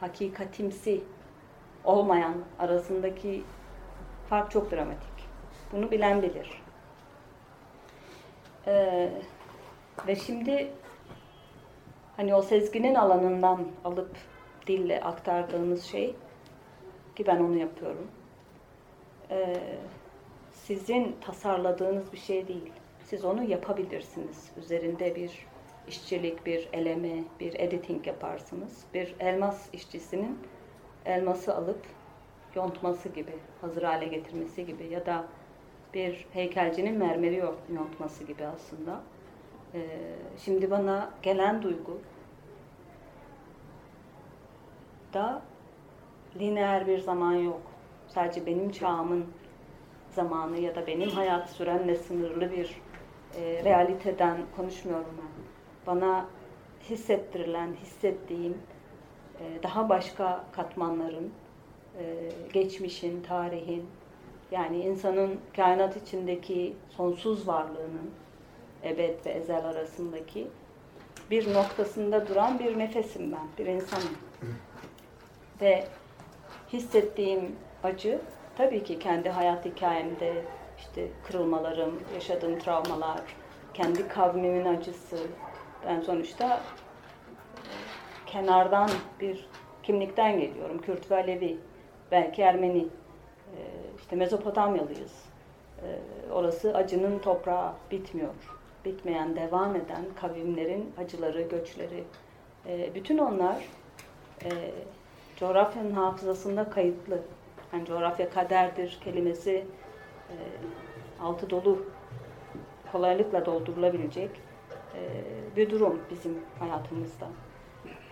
[0.00, 1.04] hakikatimsi
[1.84, 3.42] olmayan arasındaki
[4.28, 5.28] fark çok dramatik.
[5.72, 6.62] Bunu bilen bilir.
[8.66, 9.10] Ee,
[10.06, 10.70] ve şimdi
[12.16, 14.16] hani o sezginin alanından alıp
[14.66, 16.16] dille aktardığınız şey
[17.16, 18.08] ki ben onu yapıyorum.
[19.30, 19.56] Ee,
[20.50, 22.72] sizin tasarladığınız bir şey değil.
[23.04, 24.50] Siz onu yapabilirsiniz.
[24.56, 25.46] Üzerinde bir
[25.88, 28.84] işçilik, bir eleme, bir editing yaparsınız.
[28.94, 30.38] Bir elmas işçisinin
[31.04, 31.86] elması alıp
[32.54, 35.24] yontması gibi, hazır hale getirmesi gibi ya da
[35.94, 37.42] bir heykelcinin mermeri
[37.74, 39.00] yontması gibi aslında.
[39.74, 39.80] Ee,
[40.38, 41.98] şimdi bana gelen duygu
[45.12, 45.42] da
[46.40, 47.62] lineer bir zaman yok.
[48.08, 49.26] Sadece benim çağımın
[50.10, 52.83] zamanı ya da benim hayat sürenle sınırlı bir
[53.38, 55.44] e, realiteden konuşmuyorum ben.
[55.86, 56.26] Bana
[56.90, 58.58] hissettirilen, hissettiğim
[59.40, 61.32] e, daha başka katmanların,
[61.98, 62.04] e,
[62.52, 63.86] geçmişin, tarihin,
[64.50, 68.10] yani insanın kainat içindeki sonsuz varlığının
[68.84, 70.46] ebed ve ezel arasındaki
[71.30, 74.16] bir noktasında duran bir nefesim ben, bir insanım.
[75.60, 75.84] Ve
[76.72, 78.20] hissettiğim acı
[78.56, 80.44] tabii ki kendi hayat hikayemde
[80.78, 83.20] işte kırılmalarım, yaşadığım travmalar,
[83.74, 85.16] kendi kavmimin acısı.
[85.86, 86.60] Ben sonuçta
[88.26, 89.48] kenardan bir
[89.82, 90.80] kimlikten geliyorum.
[90.80, 91.58] Kürt ve Alevi,
[92.10, 92.86] belki Ermeni,
[93.98, 95.24] işte Mezopotamyalıyız.
[96.32, 98.34] Orası acının toprağı bitmiyor.
[98.84, 102.04] Bitmeyen, devam eden kavimlerin acıları, göçleri.
[102.94, 103.68] Bütün onlar
[105.36, 107.22] coğrafyanın hafızasında kayıtlı.
[107.72, 109.66] Yani coğrafya kaderdir kelimesi
[110.30, 110.34] e,
[111.22, 111.86] altı dolu
[112.92, 114.30] kolaylıkla doldurulabilecek
[114.94, 115.00] e,
[115.56, 117.28] bir durum bizim hayatımızda.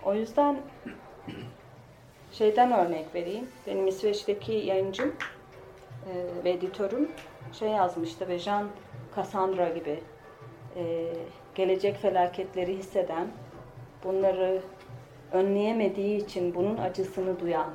[0.05, 0.57] O yüzden
[2.31, 3.47] şeyden örnek vereyim.
[3.67, 5.15] Benim İsveç'teki yayıncım
[6.09, 7.11] e, ve editörüm
[7.53, 8.67] şey yazmıştı ve Jean
[9.15, 9.99] Cassandra gibi
[11.55, 13.27] gelecek felaketleri hisseden,
[14.03, 14.61] bunları
[15.31, 17.69] önleyemediği için bunun acısını duyan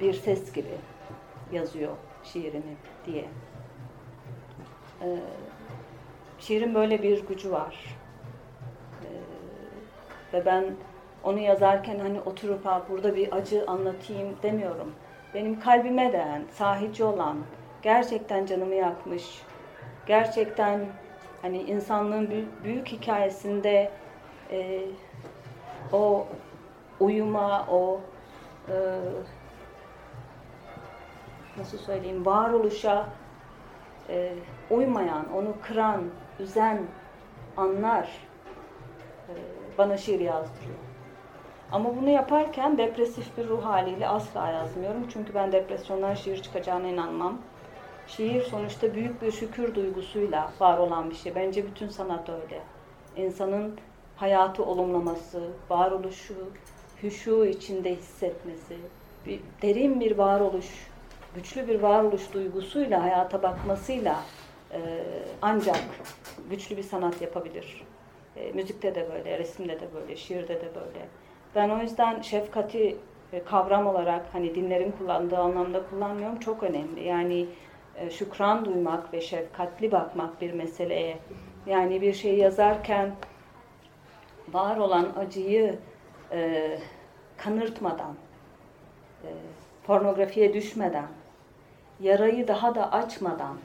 [0.00, 0.74] bir ses gibi
[1.52, 3.24] yazıyor şiirini diye.
[5.02, 5.08] E,
[6.38, 7.96] şiirin böyle bir gücü var.
[9.02, 9.08] E,
[10.32, 10.64] ve ben
[11.24, 14.92] onu yazarken hani oturup ha burada bir acı anlatayım demiyorum.
[15.34, 17.36] Benim kalbime değen, sahici olan,
[17.82, 19.42] gerçekten canımı yakmış,
[20.06, 20.80] gerçekten
[21.42, 23.90] hani insanlığın büyük, büyük hikayesinde
[24.50, 24.80] e,
[25.92, 26.26] o
[27.00, 28.00] uyuma, o
[28.68, 28.74] e,
[31.58, 33.08] nasıl söyleyeyim, varoluşa
[34.08, 34.32] e,
[34.70, 36.02] uymayan, onu kıran,
[36.40, 36.82] üzen
[37.56, 38.08] anlar
[39.28, 39.32] e,
[39.78, 40.78] bana şiir yazdırıyor.
[41.72, 45.06] Ama bunu yaparken depresif bir ruh haliyle asla yazmıyorum.
[45.12, 47.38] Çünkü ben depresyondan şiir çıkacağına inanmam.
[48.06, 51.34] Şiir sonuçta büyük bir şükür duygusuyla var olan bir şey.
[51.34, 52.60] Bence bütün sanat öyle.
[53.16, 53.78] İnsanın
[54.16, 56.34] hayatı olumlaması, varoluşu,
[57.02, 58.76] hüşu içinde hissetmesi,
[59.26, 60.88] bir, derin bir varoluş,
[61.34, 64.16] güçlü bir varoluş duygusuyla hayata bakmasıyla
[64.72, 64.80] e,
[65.42, 65.80] ancak
[66.50, 67.82] güçlü bir sanat yapabilir.
[68.36, 71.08] E, müzikte de böyle, resimde de böyle, şiirde de böyle.
[71.54, 72.96] Ben o yüzden şefkati
[73.32, 76.38] e, kavram olarak hani dinlerin kullandığı anlamda kullanmıyorum.
[76.38, 77.04] Çok önemli.
[77.04, 77.46] Yani
[77.96, 81.18] e, şükran duymak ve şefkatli bakmak bir meseleye.
[81.66, 83.14] Yani bir şey yazarken
[84.52, 85.78] var olan acıyı
[86.32, 86.70] e,
[87.36, 88.14] kanırtmadan,
[89.24, 89.28] e,
[89.86, 91.06] pornografiye düşmeden,
[92.00, 93.56] yarayı daha da açmadan,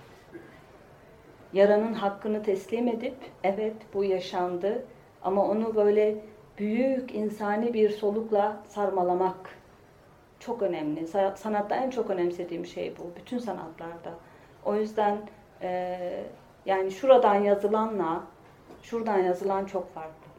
[1.54, 4.86] yaranın hakkını teslim edip, evet bu yaşandı
[5.24, 6.16] ama onu böyle
[6.58, 9.60] büyük insani bir solukla sarmalamak
[10.40, 11.08] çok önemli.
[11.36, 13.12] Sanatta en çok önemsediğim şey bu.
[13.16, 14.14] Bütün sanatlarda.
[14.66, 15.18] O yüzden
[15.62, 16.00] e,
[16.66, 18.24] yani şuradan yazılanla
[18.82, 20.30] şuradan yazılan çok farklı.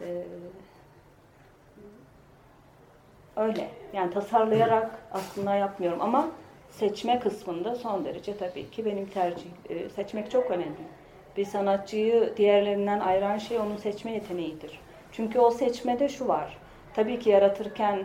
[0.00, 0.24] E,
[3.36, 3.70] öyle.
[3.92, 6.28] Yani tasarlayarak aslında yapmıyorum ama
[6.78, 9.50] seçme kısmında son derece tabii ki benim tercih.
[9.68, 10.84] E, seçmek çok önemli.
[11.36, 14.80] Bir sanatçıyı diğerlerinden ayıran şey onun seçme yeteneğidir.
[15.12, 16.56] Çünkü o seçmede şu var.
[16.94, 18.04] Tabii ki yaratırken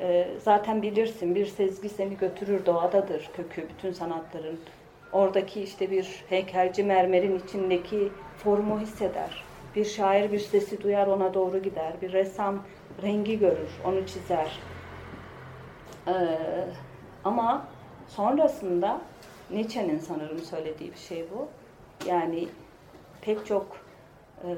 [0.00, 4.60] e, zaten bilirsin bir sezgi seni götürür doğadadır kökü bütün sanatların.
[5.12, 9.44] Oradaki işte bir heykelci mermerin içindeki formu hisseder.
[9.76, 11.92] Bir şair bir sesi duyar ona doğru gider.
[12.02, 12.62] Bir ressam
[13.02, 14.58] rengi görür, onu çizer.
[16.08, 16.12] Ee,
[17.24, 17.68] ama
[18.08, 19.00] sonrasında
[19.50, 21.48] Nietzsche'nin sanırım söylediği bir şey bu.
[22.08, 22.48] Yani
[23.20, 23.66] pek çok
[24.44, 24.50] e,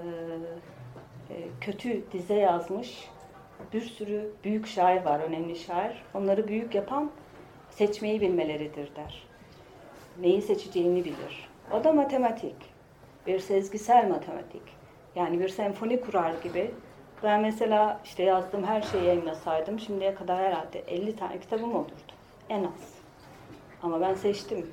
[1.30, 3.08] e, kötü dize yazmış
[3.72, 6.02] bir sürü büyük şair var, önemli şair.
[6.14, 7.10] Onları büyük yapan
[7.70, 9.28] seçmeyi bilmeleridir der.
[10.20, 11.48] neyi seçeceğini bilir.
[11.72, 12.56] O da matematik.
[13.26, 14.62] Bir sezgisel matematik.
[15.14, 16.70] Yani bir senfoni kurar gibi.
[17.22, 22.12] Ben mesela işte yazdığım her şeyi yayınlasaydım şimdiye kadar herhalde 50 tane kitabım olurdu.
[22.48, 22.97] En az.
[23.82, 24.66] Ama ben seçtim.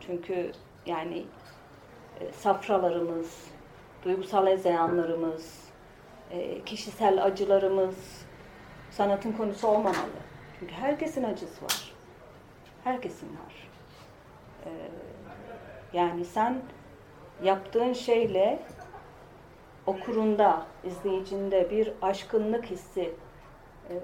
[0.00, 0.52] Çünkü
[0.86, 1.24] yani
[2.20, 3.50] e, safralarımız,
[4.04, 5.68] duygusal ezeyanlarımız,
[6.30, 8.24] e, kişisel acılarımız
[8.90, 10.20] sanatın konusu olmamalı.
[10.58, 11.92] Çünkü herkesin acısı var.
[12.84, 13.68] Herkesin var.
[14.64, 14.70] E,
[15.92, 16.62] yani sen
[17.42, 18.62] yaptığın şeyle
[19.86, 23.12] okurunda, izleyicinde bir aşkınlık hissi
[23.90, 23.94] e,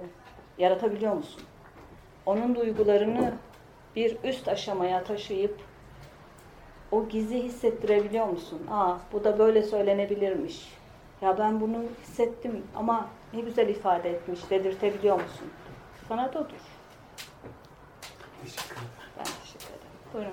[0.58, 1.42] yaratabiliyor musun?
[2.26, 3.34] Onun duygularını
[3.96, 5.60] bir üst aşamaya taşıyıp
[6.90, 8.66] o gizi hissettirebiliyor musun?
[8.70, 10.80] Aa bu da böyle söylenebilirmiş.
[11.20, 15.50] Ya ben bunu hissettim ama ne güzel ifade etmiş dedirtebiliyor musun?
[16.08, 16.60] Sanat odur.
[18.42, 18.88] Teşekkür ederim.
[19.18, 19.90] Ben teşekkür ederim.
[20.14, 20.32] Buyurun.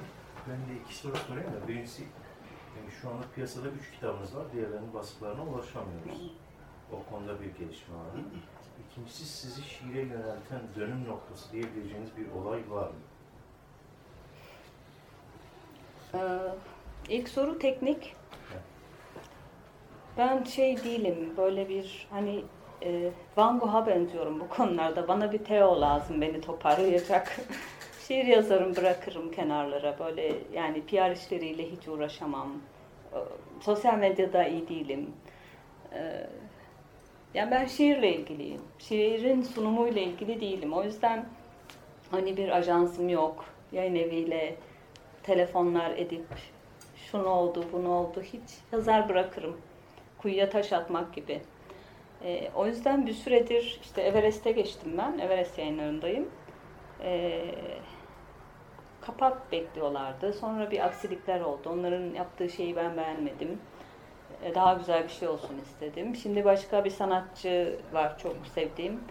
[0.49, 1.67] Ben de iki soru sorayım da.
[1.67, 2.03] Birincisi,
[2.77, 4.43] yani şu anda piyasada üç kitabımız var.
[4.53, 6.31] Diğerlerinin baskılarına ulaşamıyoruz.
[6.91, 8.05] O konuda bir gelişme var.
[8.89, 12.95] İkincisi sizi şiire yönelten dönüm noktası diyebileceğiniz bir olay var mı?
[16.13, 16.17] Ee,
[17.09, 18.15] ilk soru teknik.
[20.17, 22.43] Ben şey değilim, böyle bir hani
[22.83, 25.07] e, Van Gogh'a benziyorum bu konularda.
[25.07, 27.37] Bana bir Teo lazım beni toparlayacak.
[28.07, 29.99] Şiir yazarım, bırakırım kenarlara.
[29.99, 32.53] Böyle yani PR işleriyle hiç uğraşamam.
[33.13, 33.17] Ee,
[33.61, 35.09] Sosyal medyada iyi değilim.
[35.93, 36.27] Ee,
[37.33, 38.61] yani ben şiirle ilgiliyim.
[38.79, 40.73] Şiirin sunumuyla ilgili değilim.
[40.73, 41.25] O yüzden
[42.11, 43.45] hani bir ajansım yok.
[43.71, 44.55] Yayın eviyle
[45.27, 46.25] telefonlar edip
[46.95, 49.57] şunu oldu, bunu oldu hiç yazar bırakırım.
[50.17, 51.41] Kuyuya taş atmak gibi.
[52.23, 55.19] Ee, o yüzden bir süredir işte Everest'e geçtim ben.
[55.19, 56.29] Everest yayınlarındayım.
[57.03, 57.55] Ee,
[59.01, 60.33] kapak bekliyorlardı.
[60.33, 61.69] Sonra bir aksilikler oldu.
[61.69, 63.59] Onların yaptığı şeyi ben beğenmedim.
[64.43, 66.15] Ee, daha güzel bir şey olsun istedim.
[66.15, 69.03] Şimdi başka bir sanatçı var çok sevdiğim.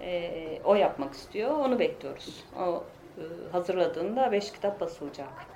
[0.00, 1.50] Ee, o yapmak istiyor.
[1.50, 2.44] Onu bekliyoruz.
[2.58, 2.84] O
[3.18, 5.51] e, hazırladığında beş kitap basılacak.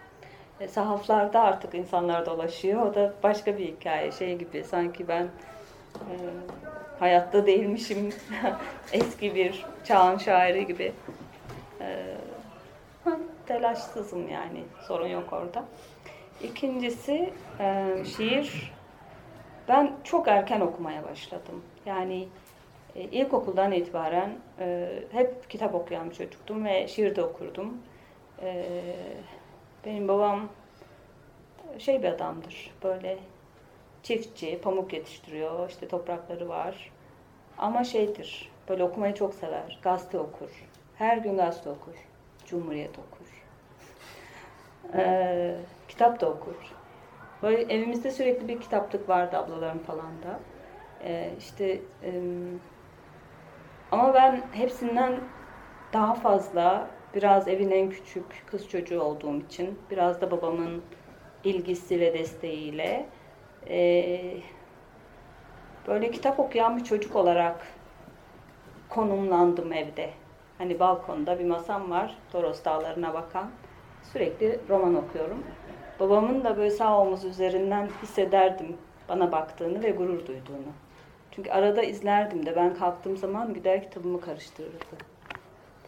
[0.61, 2.87] E, sahaflarda artık insanlar dolaşıyor.
[2.87, 4.13] O da başka bir hikaye.
[4.13, 5.23] Şey gibi sanki ben
[5.95, 6.15] e,
[6.99, 8.13] hayatta değilmişim.
[8.93, 10.93] Eski bir çağın şairi gibi.
[11.81, 12.17] E,
[13.47, 14.65] telaşsızım yani.
[14.87, 15.65] Sorun yok orada.
[16.43, 18.73] İkincisi e, şiir.
[19.69, 21.63] Ben çok erken okumaya başladım.
[21.87, 22.29] Yani
[22.97, 24.31] e, ilkokuldan itibaren
[24.61, 27.79] e, hep kitap okuyan bir çocuktum ve şiir de okurdum.
[28.43, 28.67] E,
[29.87, 30.49] benim babam
[31.79, 32.75] şey bir adamdır.
[32.83, 33.19] Böyle
[34.03, 35.71] çiftçi, pamuk yetiştiriyor.
[35.71, 36.93] işte toprakları var.
[37.59, 38.53] Ama şeydir.
[38.69, 39.79] Böyle okumayı çok sever.
[39.83, 40.51] Gazete okur.
[40.99, 41.95] Her gün gazete okur.
[42.47, 43.27] Cumhuriyet okur.
[44.95, 45.57] Ee,
[45.89, 46.55] kitap da okur.
[47.43, 50.41] Böyle evimizde sürekli bir kitaplık vardı ablalarım falan da.
[51.05, 52.13] Ee, işte e,
[53.93, 55.21] ama ben hepsinden
[55.93, 60.83] daha fazla biraz evin en küçük kız çocuğu olduğum için biraz da babamın
[61.45, 63.07] ilgisi ve desteğiyle
[63.69, 64.21] e,
[65.87, 67.67] böyle kitap okuyan bir çocuk olarak
[68.89, 70.11] konumlandım evde.
[70.59, 73.51] Hani balkonda bir masam var, Toros Dağları'na bakan.
[74.13, 75.45] Sürekli roman okuyorum.
[76.01, 78.77] Babamın da böyle sağ omuz üzerinden hissederdim
[79.09, 80.73] bana baktığını ve gurur duyduğunu.
[81.31, 84.97] Çünkü arada izlerdim de ben kalktığım zaman gider kitabımı karıştırırdı.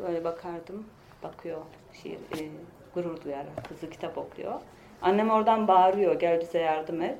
[0.01, 0.85] Böyle bakardım,
[1.23, 1.61] bakıyor,
[1.93, 2.49] şiir, e,
[2.95, 4.61] gurur duyarak kızı kitap okuyor.
[5.03, 7.19] Annem oradan bağırıyor, gel bize yardım et.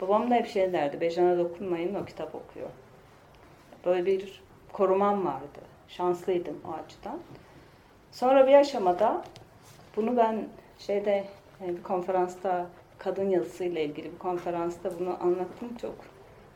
[0.00, 2.68] Babam da hep şey derdi, Bejan'a dokunmayın, o kitap okuyor.
[3.84, 4.42] Böyle bir
[4.72, 5.60] korumam vardı.
[5.88, 7.18] Şanslıydım o açıdan.
[8.12, 9.24] Sonra bir aşamada,
[9.96, 10.48] bunu ben
[10.78, 11.24] şeyde
[11.64, 12.66] e, bir konferansta,
[12.98, 15.94] kadın yazısıyla ilgili bir konferansta bunu anlattım çok.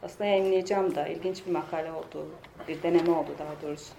[0.02, 2.28] Aslında yayınlayacağım da, ilginç bir makale oldu,
[2.68, 3.94] bir deneme oldu daha doğrusu.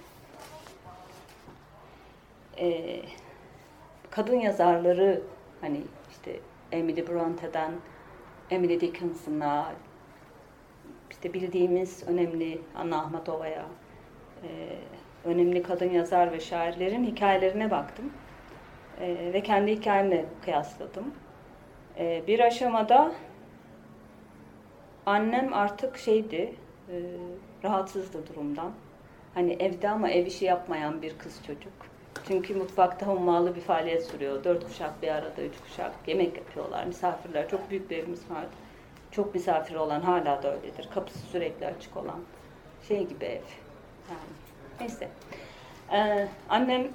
[2.60, 3.02] Ee,
[4.12, 5.22] kadın yazarları,
[5.62, 5.82] hani
[6.12, 6.40] işte
[6.72, 7.72] Emily Bronte'den
[8.50, 9.74] Emily Dickinson'a,
[11.12, 13.66] işte bildiğimiz önemli Anna Ahmatova'ya,
[14.44, 14.50] e,
[15.26, 18.14] önemli kadın yazar ve şairlerin hikayelerine baktım.
[19.02, 21.14] E, ve kendi hikayemle kıyasladım.
[22.00, 23.12] E, bir aşamada
[25.06, 26.56] annem artık şeydi,
[26.90, 26.96] e,
[27.64, 28.72] rahatsızdı durumdan.
[29.34, 31.95] Hani evde ama ev işi yapmayan bir kız çocuk.
[32.28, 34.44] Çünkü mutfakta hummalı bir faaliyet sürüyor.
[34.44, 35.92] Dört kuşak bir arada, üç kuşak.
[36.08, 37.50] Yemek yapıyorlar, misafirler.
[37.50, 38.56] Çok büyük bir evimiz vardı.
[39.12, 40.90] Çok misafir olan hala da öyledir.
[40.94, 42.20] Kapısı sürekli açık olan
[42.88, 43.42] şey gibi ev.
[44.10, 44.32] Yani
[44.80, 45.10] neyse.
[45.92, 46.88] Ee, annem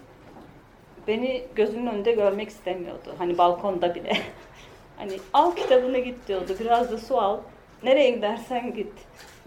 [1.06, 3.14] beni gözünün önünde görmek istemiyordu.
[3.18, 4.12] Hani balkonda bile.
[4.96, 6.52] hani al kitabını git diyordu.
[6.60, 7.40] Biraz da su al.
[7.82, 8.92] Nereye gidersen git.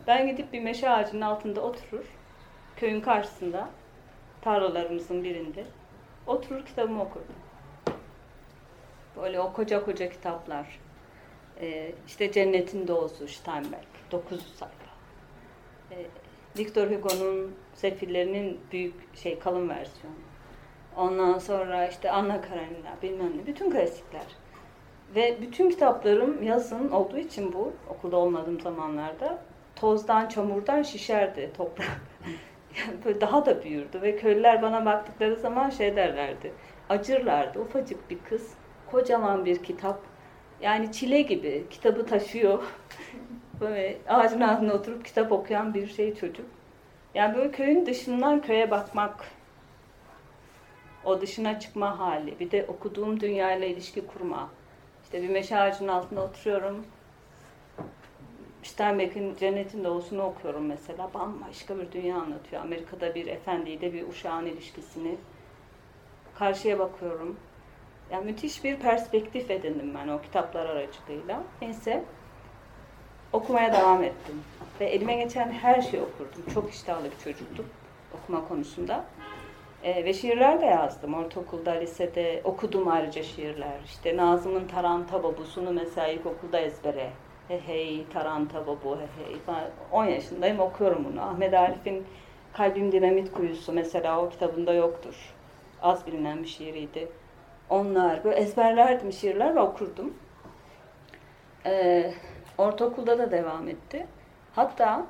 [0.08, 2.06] Ben gidip bir meşe ağacının altında oturur.
[2.76, 3.70] Köyün karşısında.
[4.44, 5.64] Tarlalarımızın birinde.
[6.28, 7.36] Oturur kitabımı okurdum.
[9.22, 10.80] Böyle o koca koca kitaplar.
[11.62, 13.88] Ee, işte Cennetin Doğusu Steinbeck.
[14.12, 14.76] 900 sayfa.
[15.91, 16.06] Ee,
[16.58, 20.16] Victor Hugo'nun Sefillerinin büyük şey kalın versiyonu.
[20.98, 23.48] Ondan sonra işte Anna Karenina bilmem ne.
[23.48, 24.26] Bütün klasikler.
[25.16, 29.39] Ve bütün kitaplarım yazın olduğu için bu okulda olmadığım zamanlarda
[29.76, 32.12] tozdan, çamurdan şişerdi toprak.
[32.80, 36.53] Yani böyle daha da büyürdü ve köylüler bana baktıkları zaman şey derlerdi.
[36.89, 37.59] Acırlardı.
[37.59, 38.53] Ufacık bir kız,
[38.91, 39.99] kocaman bir kitap.
[40.61, 42.63] Yani çile gibi kitabı taşıyor.
[43.61, 46.45] böyle ağacın altında oturup kitap okuyan bir şey çocuk.
[47.13, 49.26] Yani böyle köyün dışından köye bakmak,
[51.05, 54.49] o dışına çıkma hali, bir de okuduğum dünyayla ilişki kurma.
[55.03, 56.86] İşte bir meşe ağacının altında oturuyorum.
[58.64, 61.14] Steinbeck'in Cennetin Doğusu'nu okuyorum mesela.
[61.14, 62.61] Bambaşka bir dünya anlatıyor.
[62.61, 65.16] Amerika'da bir efendiyle bir uşağın ilişkisini.
[66.36, 67.38] Karşıya bakıyorum.
[68.11, 71.43] Yani müthiş bir perspektif edindim ben o kitaplar aracılığıyla.
[71.61, 72.03] Neyse
[73.34, 74.43] okumaya devam ettim.
[74.80, 76.43] Ve elime geçen her şeyi okurdum.
[76.53, 77.66] Çok iştahlı bir çocuktum
[78.14, 79.05] okuma konusunda.
[79.84, 81.14] E, ve şiirler de yazdım.
[81.14, 83.80] Ortaokulda, lisede okudum ayrıca şiirler.
[83.86, 87.09] İşte Nazım'ın Taranta Babusunu mesela ilkokulda ezbere.
[87.54, 89.36] He hey Taranta Babu he hey.
[89.47, 91.22] Ben 10 yaşındayım okuyorum bunu.
[91.22, 92.06] Ahmet Arif'in
[92.54, 95.34] Kalbim Dinamit Kuyusu mesela o kitabında yoktur.
[95.82, 97.08] Az bilinen bir şiiriydi.
[97.70, 100.14] Onlar böyle ezberlerdim şiirler ve okurdum.
[101.66, 102.14] Ee,
[102.58, 104.08] ortaokulda da devam etti.
[104.56, 105.06] Hatta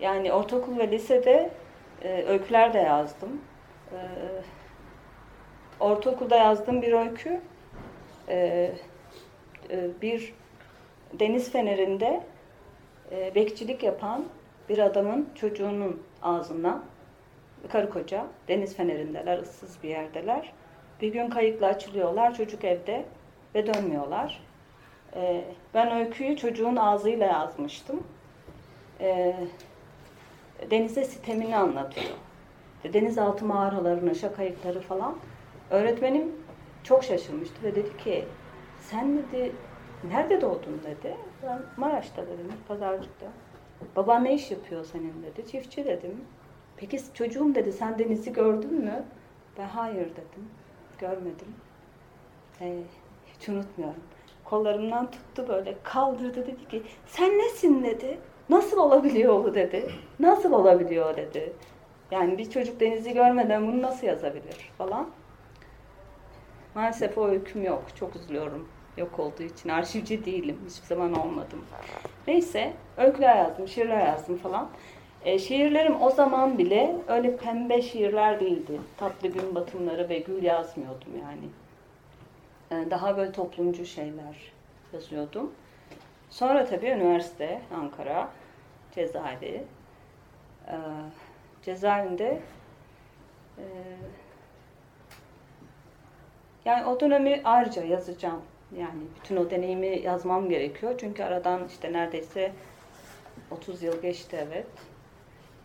[0.00, 1.50] yani ortaokul ve lisede
[2.02, 3.40] e, öyküler de yazdım.
[3.92, 3.98] E,
[5.80, 7.40] ortaokulda yazdığım bir öykü
[8.28, 8.70] e,
[9.70, 10.39] e, bir
[11.12, 12.20] deniz fenerinde
[13.12, 14.24] e, bekçilik yapan
[14.68, 16.84] bir adamın çocuğunun ağzından
[17.68, 20.52] karı koca deniz fenerindeler, ıssız bir yerdeler.
[21.00, 23.04] Bir gün kayıkla açılıyorlar, çocuk evde
[23.54, 24.40] ve dönmüyorlar.
[25.16, 25.44] E,
[25.74, 28.02] ben öyküyü çocuğun ağzıyla yazmıştım.
[29.00, 29.36] E,
[30.70, 32.14] denize sitemini anlatıyor.
[32.92, 35.16] Denizaltı mağaralarına, şakayıkları falan.
[35.70, 36.32] Öğretmenim
[36.84, 38.24] çok şaşırmıştı ve dedi ki
[38.80, 39.52] sen dedi
[40.08, 41.16] nerede doğdun dedi.
[41.42, 43.26] Ben Maraş'ta dedim, pazarcıkta.
[43.96, 45.46] Baban ne iş yapıyor senin dedi.
[45.46, 46.24] Çiftçi dedim.
[46.76, 49.04] Peki çocuğum dedi sen denizi gördün mü?
[49.58, 50.48] Ben hayır dedim.
[50.98, 51.54] Görmedim.
[52.60, 52.82] Ee,
[53.26, 54.02] hiç unutmuyorum.
[54.44, 58.18] Kollarımdan tuttu böyle kaldırdı dedi ki sen nesin dedi.
[58.48, 59.90] Nasıl olabiliyor bu dedi.
[60.20, 61.52] Nasıl olabiliyor dedi.
[62.10, 65.08] Yani bir çocuk denizi görmeden bunu nasıl yazabilir falan.
[66.74, 67.82] Maalesef o öyküm yok.
[67.94, 68.68] Çok üzülüyorum.
[69.00, 69.68] Yok olduğu için.
[69.68, 70.58] Arşivci değilim.
[70.68, 71.64] Hiçbir zaman olmadım.
[72.26, 72.72] Neyse.
[72.96, 74.70] Öyküler yazdım, şiirler yazdım falan.
[75.24, 78.80] E, şiirlerim o zaman bile öyle pembe şiirler değildi.
[78.96, 81.48] Tatlı gün batımları ve gül yazmıyordum yani.
[82.70, 84.52] E, daha böyle toplumcu şeyler
[84.92, 85.52] yazıyordum.
[86.30, 88.28] Sonra tabii üniversite, Ankara,
[88.94, 89.64] cezaevi.
[90.66, 90.76] E,
[91.62, 92.40] cezaevinde
[93.58, 93.64] e,
[96.64, 98.42] yani o dönemi ayrıca yazacağım.
[98.78, 100.94] Yani bütün o deneyimi yazmam gerekiyor.
[100.98, 102.52] Çünkü aradan işte neredeyse
[103.50, 104.66] 30 yıl geçti evet.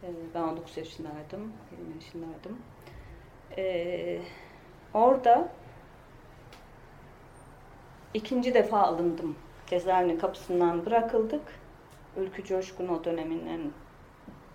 [0.04, 2.60] Ee, ben 19 yaşındaydım, 20 yaşındaydım.
[3.58, 4.22] Ee,
[4.94, 5.50] orada
[8.14, 9.36] ikinci defa alındım.
[9.68, 11.42] Cezaevinin kapısından bırakıldık.
[12.18, 13.62] Ülkü Coşkun o dönemin en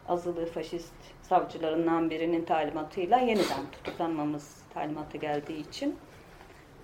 [0.08, 5.96] azılı faşist savcılarından birinin talimatıyla yeniden tutuklanmamız talimatı geldiği için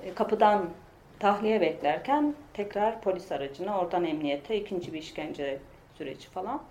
[0.03, 0.71] e, kapıdan
[1.19, 5.59] tahliye beklerken tekrar polis aracına, oradan emniyete, ikinci bir işkence
[5.95, 6.63] süreci falan.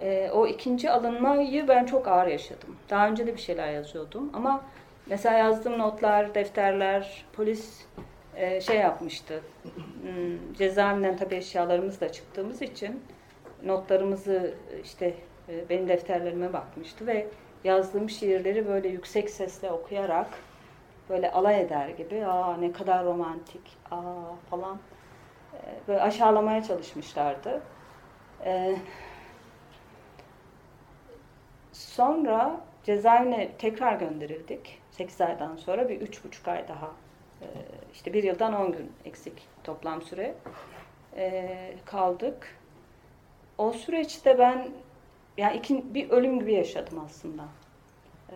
[0.00, 2.76] E, o ikinci alınmayı ben çok ağır yaşadım.
[2.90, 4.64] Daha önce de bir şeyler yazıyordum ama
[5.06, 7.86] mesela yazdığım notlar, defterler, polis
[8.36, 9.42] e, şey yapmıştı.
[10.02, 13.02] Hmm, cezaevinden tabii eşyalarımızla çıktığımız için
[13.64, 14.54] notlarımızı
[14.84, 15.14] işte
[15.48, 17.26] e, benim defterlerime bakmıştı ve
[17.64, 20.26] yazdığım şiirleri böyle yüksek sesle okuyarak
[21.10, 24.00] böyle alay eder gibi aa ne kadar romantik aa
[24.50, 24.78] falan
[25.54, 25.58] e,
[25.88, 27.62] böyle aşağılamaya çalışmışlardı.
[28.44, 28.76] E,
[31.72, 34.80] sonra cezaevine tekrar gönderildik.
[34.90, 36.90] 8 aydan sonra bir üç buçuk ay daha
[37.92, 40.34] işte bir yıldan 10 gün eksik toplam süre
[41.84, 42.56] kaldık.
[43.58, 44.68] O süreçte ben
[45.36, 47.42] yani iki, bir ölüm gibi yaşadım aslında.
[48.30, 48.34] Ee,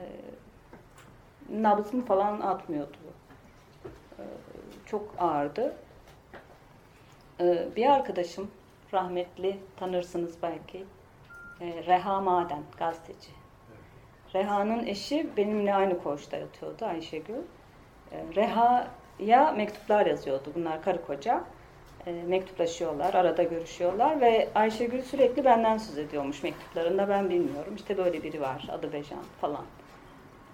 [1.48, 2.96] nabzım falan atmıyordu.
[4.18, 4.22] Ee,
[4.86, 5.74] çok ağırdı.
[7.40, 8.50] Ee, bir arkadaşım
[8.92, 10.84] rahmetli tanırsınız belki.
[11.60, 13.30] Ee, Reha Maden gazeteci.
[14.34, 17.34] Reha'nın eşi benimle aynı koğuşta yatıyordu Ayşegül.
[18.12, 20.52] Ee, Reha'ya mektuplar yazıyordu.
[20.54, 21.44] Bunlar karı koca.
[22.26, 27.08] Mektuplaşıyorlar, arada görüşüyorlar ve Ayşegül sürekli benden söz ediyormuş mektuplarında.
[27.08, 27.74] Ben bilmiyorum.
[27.76, 29.64] İşte böyle biri var, adı Bejan falan.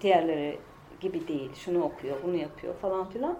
[0.01, 0.59] Diğerleri
[1.01, 1.55] gibi değil.
[1.55, 3.37] Şunu okuyor, bunu yapıyor falan filan.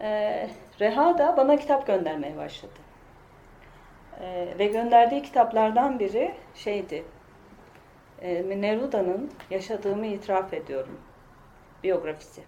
[0.00, 2.72] Ee, Reha da bana kitap göndermeye başladı.
[4.20, 7.04] Ee, ve gönderdiği kitaplardan biri şeydi.
[8.22, 11.00] E, Neruda'nın Yaşadığımı itiraf Ediyorum
[11.82, 12.42] biyografisi.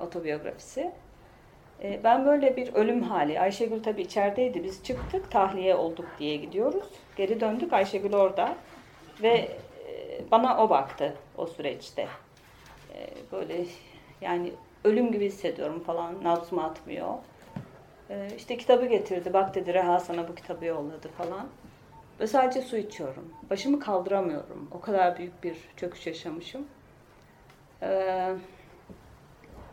[0.00, 0.92] Otobiyografisi.
[1.82, 6.84] E, ben böyle bir ölüm hali, Ayşegül tabii içerideydi, biz çıktık, tahliye olduk diye gidiyoruz.
[7.16, 8.56] Geri döndük, Ayşegül orada
[9.22, 9.50] ve e,
[10.30, 12.08] bana o baktı o süreçte.
[12.94, 13.66] E, böyle
[14.20, 14.52] yani
[14.84, 17.14] ölüm gibi hissediyorum falan, nabzım atmıyor.
[18.10, 21.46] E, işte kitabı getirdi, bak dedi Reha sana bu kitabı yolladı falan.
[22.20, 23.32] Ve sadece su içiyorum.
[23.50, 24.68] Başımı kaldıramıyorum.
[24.72, 26.66] O kadar büyük bir çöküş yaşamışım.
[27.82, 28.34] Ee,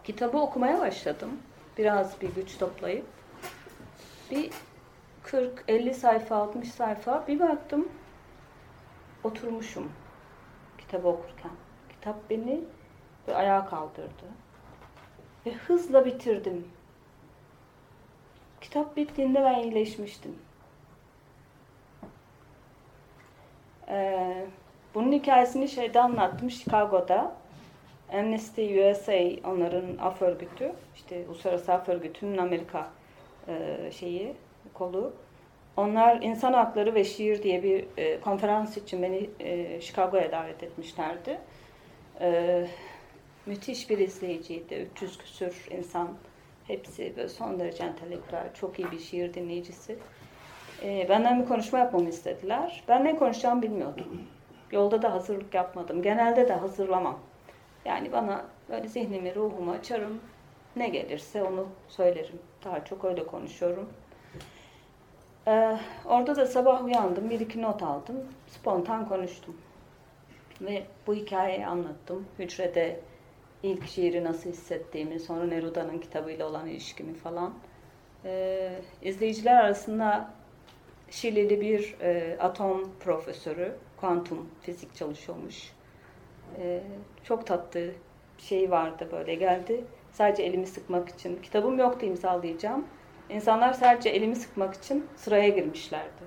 [0.04, 1.30] kitabı okumaya başladım.
[1.78, 3.06] Biraz bir güç toplayıp.
[4.32, 4.52] Bir
[5.26, 7.90] 40-50 sayfa, 60 sayfa bir baktım
[9.24, 9.92] oturmuşum
[10.78, 11.52] kitabı okurken.
[11.90, 12.62] Kitap beni
[13.30, 14.26] ve ayağa kaldırdı.
[15.46, 16.68] Ve hızla bitirdim.
[18.62, 20.36] Kitap bittiğinde ben iyileşmiştim.
[23.88, 24.46] Ee,
[24.96, 27.40] bunun hikayesini şeyde anlattım Chicago'da.
[28.14, 32.90] Amnesty USA onların af örgütü, işte Uluslararası Af Örgütü'nün Amerika
[33.48, 34.34] e, şeyi,
[34.74, 35.14] kolu.
[35.78, 41.40] Onlar insan hakları ve şiir diye bir e, konferans için beni e, Chicago'ya davet etmişlerdi.
[42.22, 42.68] E,
[43.46, 44.90] müthiş bir izleyiciydi.
[44.96, 46.10] 300 küsür insan.
[46.68, 49.98] Hepsi böyle son derece entelektüel, çok iyi bir şiir dinleyicisi.
[50.84, 52.84] E, benden bir konuşma yapmamı istediler.
[52.88, 54.22] Ben ne konuşacağımı bilmiyordum.
[54.72, 56.02] Yolda da hazırlık yapmadım.
[56.02, 57.20] Genelde de hazırlamam.
[57.86, 60.20] Yani bana böyle zihnimi, ruhumu açarım.
[60.76, 62.40] Ne gelirse onu söylerim.
[62.66, 63.90] Daha çok öyle konuşuyorum.
[65.48, 68.16] Ee, orada da sabah uyandım, bir iki not aldım.
[68.48, 69.58] Spontan konuştum.
[70.62, 72.28] Ve bu hikayeyi anlattım.
[72.40, 73.00] Hücrede
[73.64, 77.54] ilk şiiri nasıl hissettiğimi, sonra Neruda'nın kitabıyla olan ilişkimi falan.
[78.26, 80.40] Ee, izleyiciler arasında
[81.12, 85.72] Şilili bir e, atom profesörü, kuantum fizik çalışıyormuş.
[86.58, 86.82] E,
[87.24, 87.92] çok tatlı
[88.38, 89.84] şey vardı böyle geldi.
[90.12, 91.40] Sadece elimi sıkmak için.
[91.42, 92.86] Kitabım yoktu imzalayacağım.
[93.30, 96.24] İnsanlar sadece elimi sıkmak için sıraya girmişlerdi.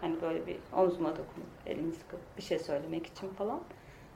[0.00, 3.60] Hani böyle bir omzuma dokunup elimi sıkıp bir şey söylemek için falan.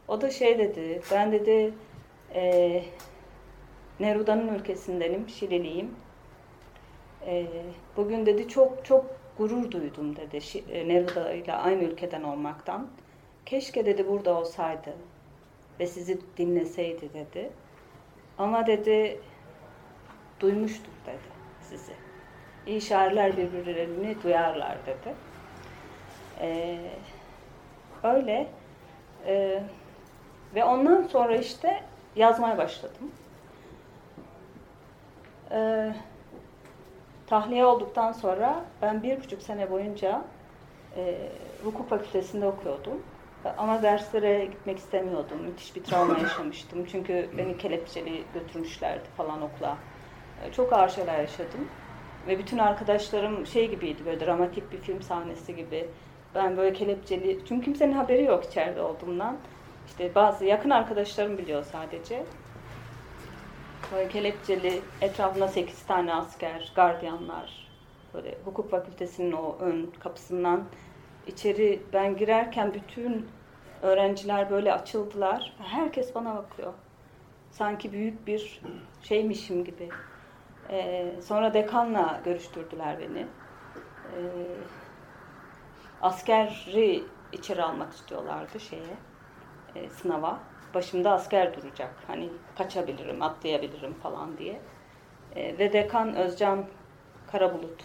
[0.09, 1.75] O da şey dedi, ben dedi
[2.35, 2.83] e,
[4.01, 5.95] Neruda'nın ülkesindenim, Şililiyim.
[7.26, 7.47] E,
[7.97, 9.07] bugün dedi çok çok
[9.39, 10.39] gurur duydum dedi
[10.72, 12.89] e, Neruda ile aynı ülkeden olmaktan.
[13.47, 14.95] Keşke dedi burada olsaydı
[15.81, 17.51] ve sizi dinleseydi dedi.
[18.39, 19.20] Ama dedi
[20.41, 21.18] duymuştur dedi
[21.61, 21.93] sizi.
[22.66, 25.14] İyi şairler birbirlerini duyarlar dedi.
[26.41, 26.78] Ee,
[28.03, 28.47] öyle.
[29.26, 29.62] Ee,
[30.55, 31.85] ve ondan sonra işte
[32.16, 33.11] yazmaya başladım.
[35.50, 35.92] Ee,
[37.26, 40.24] tahliye olduktan sonra ben bir buçuk sene boyunca
[40.96, 41.32] e,
[41.64, 43.02] hukuk fakültesinde okuyordum.
[43.56, 45.42] Ama derslere gitmek istemiyordum.
[45.42, 46.84] Müthiş bir travma yaşamıştım.
[46.84, 49.76] Çünkü beni kelepçeli götürmüşlerdi falan okula.
[50.42, 51.68] E, çok ağır şeyler yaşadım.
[52.26, 55.88] Ve bütün arkadaşlarım şey gibiydi böyle dramatik bir film sahnesi gibi.
[56.34, 59.36] Ben böyle kelepçeli, çünkü kimsenin haberi yok içeride olduğumdan.
[59.91, 62.24] İşte bazı yakın arkadaşlarım biliyor sadece.
[63.93, 67.70] Böyle kelepçeli, etrafında sekiz tane asker, gardiyanlar.
[68.14, 70.64] Böyle hukuk fakültesinin o ön kapısından
[71.26, 73.28] içeri ben girerken bütün
[73.82, 75.57] öğrenciler böyle açıldılar.
[75.59, 76.72] Herkes bana bakıyor.
[77.51, 78.61] Sanki büyük bir
[79.03, 79.88] şeymişim gibi.
[80.70, 83.18] Ee, sonra dekanla görüştürdüler beni.
[83.18, 83.26] Ee,
[86.03, 88.97] askeri içeri almak istiyorlardı şeye,
[89.77, 90.41] e, sınava
[90.75, 91.95] başımda asker duracak.
[92.07, 94.61] Hani kaçabilirim, atlayabilirim falan diye.
[95.37, 96.64] E, ve dekan Özcan
[97.33, 97.85] Karabulut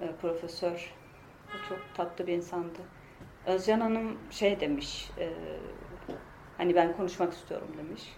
[0.00, 0.94] e, profesör.
[1.48, 2.78] O çok tatlı bir insandı.
[3.46, 5.28] Özcan Hanım şey demiş, e,
[6.58, 8.16] hani ben konuşmak istiyorum demiş.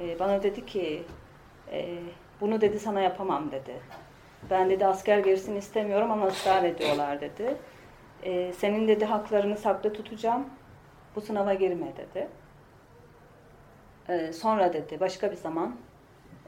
[0.00, 1.02] E, bana dedi ki,
[1.72, 1.98] e,
[2.40, 3.80] bunu dedi sana yapamam dedi.
[4.50, 7.56] Ben dedi asker gerisini istemiyorum ama ısrar ediyorlar dedi.
[8.22, 10.46] E, senin dedi haklarını saklı tutacağım,
[11.16, 12.28] bu sınava girme dedi.
[14.08, 15.76] Ee, sonra dedi başka bir zaman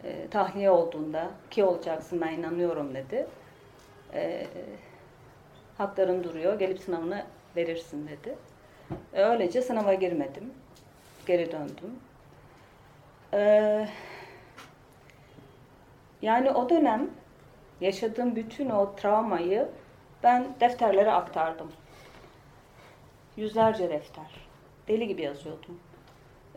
[0.04, 3.26] e, tahliye olduğunda ki olacaksın ben inanıyorum dedi.
[4.14, 4.46] E,
[5.78, 7.24] hakların duruyor gelip sınavını
[7.56, 8.36] verirsin dedi.
[9.12, 10.52] E, öylece sınava girmedim.
[11.26, 11.98] Geri döndüm.
[16.22, 17.10] Yani o dönem
[17.80, 19.68] yaşadığım bütün o travmayı
[20.22, 21.72] ben defterlere aktardım.
[23.36, 24.43] Yüzlerce defter.
[24.88, 25.80] Deli gibi yazıyordum.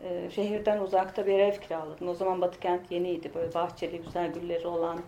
[0.02, 2.08] Ee, şehirden uzakta bir ev kiraladım.
[2.08, 3.34] O zaman Batı kent yeniydi.
[3.34, 5.00] Böyle bahçeli, güzel gülleri olan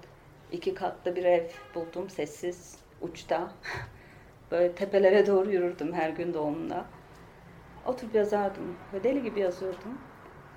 [0.53, 2.11] iki katlı bir ev buldum.
[2.11, 3.53] Sessiz, uçta.
[4.51, 6.85] Böyle tepelere doğru yürürdüm her gün doğumda.
[7.87, 8.77] Oturup yazardım.
[8.93, 9.99] Ve deli gibi yazıyordum.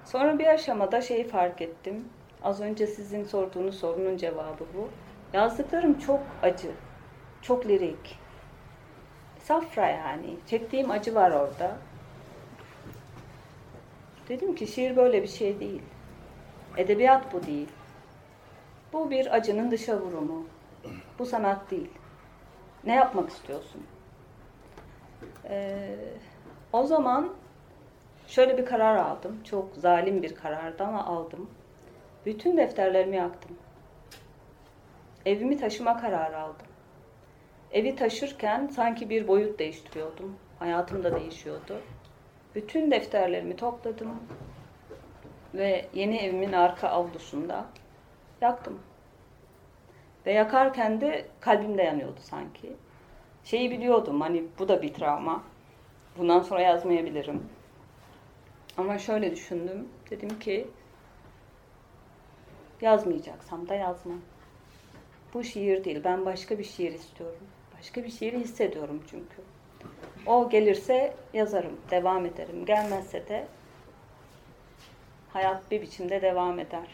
[0.06, 2.10] Sonra bir aşamada şeyi fark ettim.
[2.44, 4.90] Az önce sizin sorduğunuz sorunun cevabı bu.
[5.34, 6.72] Yazdıklarım çok acı,
[7.42, 8.20] çok lirik.
[9.40, 10.38] Safra yani.
[10.48, 11.78] Çektiğim acı var orada.
[14.30, 15.82] Dedim ki şiir böyle bir şey değil.
[16.78, 17.70] Edebiyat bu değil.
[18.94, 20.48] Bu bir acının dışa vurumu.
[21.20, 21.90] Bu sanat değil.
[22.84, 23.84] Ne yapmak istiyorsun?
[25.50, 25.96] Ee,
[26.74, 27.34] o zaman
[28.28, 29.44] şöyle bir karar aldım.
[29.44, 31.50] Çok zalim bir karardı ama aldım.
[32.26, 33.58] Bütün defterlerimi yaktım.
[35.26, 36.68] Evimi taşıma kararı aldım.
[37.72, 40.36] Evi taşırken sanki bir boyut değiştiriyordum.
[40.60, 41.82] Hayatım da değişiyordu.
[42.56, 44.20] Bütün defterlerimi topladım
[45.54, 47.66] ve yeni evimin arka avlusunda
[48.42, 48.80] yaktım.
[50.26, 52.74] Ve yakarken de kalbim de yanıyordu sanki.
[53.44, 55.44] Şeyi biliyordum hani bu da bir travma.
[56.18, 57.44] Bundan sonra yazmayabilirim.
[58.78, 59.90] Ama şöyle düşündüm.
[60.10, 60.68] Dedim ki
[62.82, 64.22] yazmayacaksam da yazmam.
[65.34, 66.02] Bu şiir değil.
[66.04, 67.48] Ben başka bir şiir istiyorum.
[67.78, 69.42] Başka bir şiiri hissediyorum çünkü.
[70.26, 72.66] O gelirse yazarım, devam ederim.
[72.66, 73.48] Gelmezse de
[75.34, 76.88] hayat bir biçimde devam eder.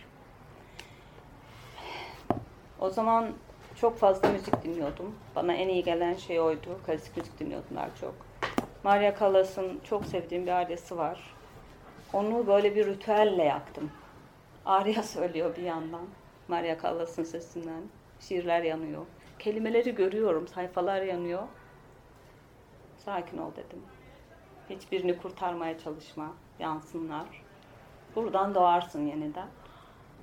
[2.80, 3.30] O zaman
[3.76, 5.16] çok fazla müzik dinliyordum.
[5.36, 6.80] Bana en iyi gelen şey oydu.
[6.86, 8.14] Klasik müzik dinliyordum daha çok.
[8.84, 11.36] Maria Callas'ın çok sevdiğim bir aryası var.
[12.14, 13.92] Onu böyle bir ritüelle yaktım.
[14.66, 16.08] Arya söylüyor bir yandan.
[16.48, 17.82] Maria Callas'ın sesinden.
[18.20, 19.06] Şiirler yanıyor.
[19.40, 21.44] Kelimeleri görüyorum, sayfalar yanıyor.
[23.06, 23.84] Sakin ol dedim.
[24.70, 27.28] Hiçbirini kurtarmaya çalışma, yansınlar.
[28.16, 29.48] Buradan doğarsın yeniden.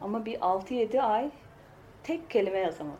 [0.00, 1.30] Ama bir 6-7 ay
[2.02, 2.98] tek kelime yazamadım.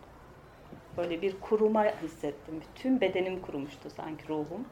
[0.96, 2.62] Böyle bir kuruma hissettim.
[2.74, 4.68] Tüm bedenim kurumuştu sanki ruhum.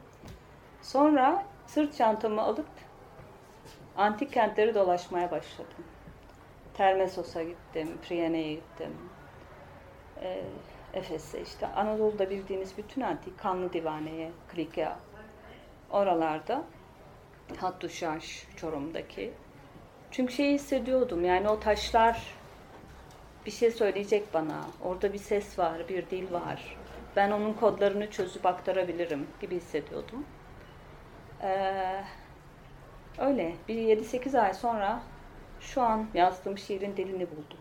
[0.81, 2.67] Sonra sırt çantamı alıp
[3.97, 5.85] antik kentleri dolaşmaya başladım.
[6.73, 8.97] Termesos'a gittim, Priyene'ye gittim.
[10.21, 10.43] Ee,
[10.95, 14.99] Efes'e işte Anadolu'da bildiğiniz bütün antik Kanlı Divane'ye, Klikya
[15.89, 16.63] oralarda
[17.57, 19.33] Hattuşaş Çorum'daki.
[20.11, 22.21] Çünkü şeyi hissediyordum yani o taşlar
[23.45, 24.65] bir şey söyleyecek bana.
[24.83, 26.77] Orada bir ses var, bir dil var.
[27.15, 30.25] Ben onun kodlarını çözüp aktarabilirim gibi hissediyordum.
[31.41, 32.03] Ee,
[33.17, 35.03] öyle bir 7-8 ay sonra
[35.59, 37.59] şu an yazdığım şiirin dilini buldum.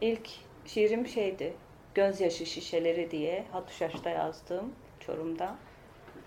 [0.00, 0.28] İlk
[0.66, 1.56] şiirim şeydi,
[1.94, 5.54] Gözyaşı Şişeleri diye Hattuşaş'ta yazdığım Çorum'da.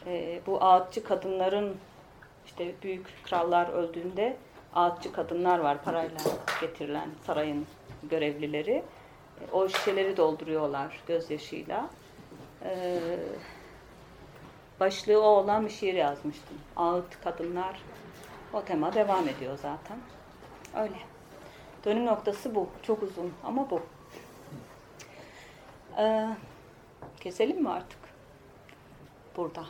[0.05, 1.77] Ee, bu ağıtçı kadınların
[2.45, 4.37] işte büyük krallar öldüğünde
[4.75, 6.17] ağıtçı kadınlar var parayla
[6.61, 7.67] getirilen sarayın
[8.03, 8.83] görevlileri.
[9.41, 11.89] E, o şişeleri dolduruyorlar gözyaşıyla.
[12.63, 12.99] Ee,
[14.79, 16.57] başlığı o olan bir şiir yazmıştım.
[16.75, 17.81] Ağıt kadınlar.
[18.53, 19.97] O tema devam ediyor zaten.
[20.75, 20.97] Öyle.
[21.85, 22.67] Dönüm noktası bu.
[22.83, 23.81] Çok uzun ama bu.
[25.97, 26.27] Ee,
[27.19, 27.99] keselim mi artık?
[29.37, 29.65] Burada.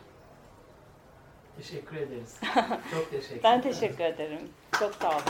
[1.58, 2.40] Teşekkür ederiz.
[2.92, 4.50] Çok teşekkür Ben teşekkür ederim.
[4.80, 5.22] Çok sağ olun.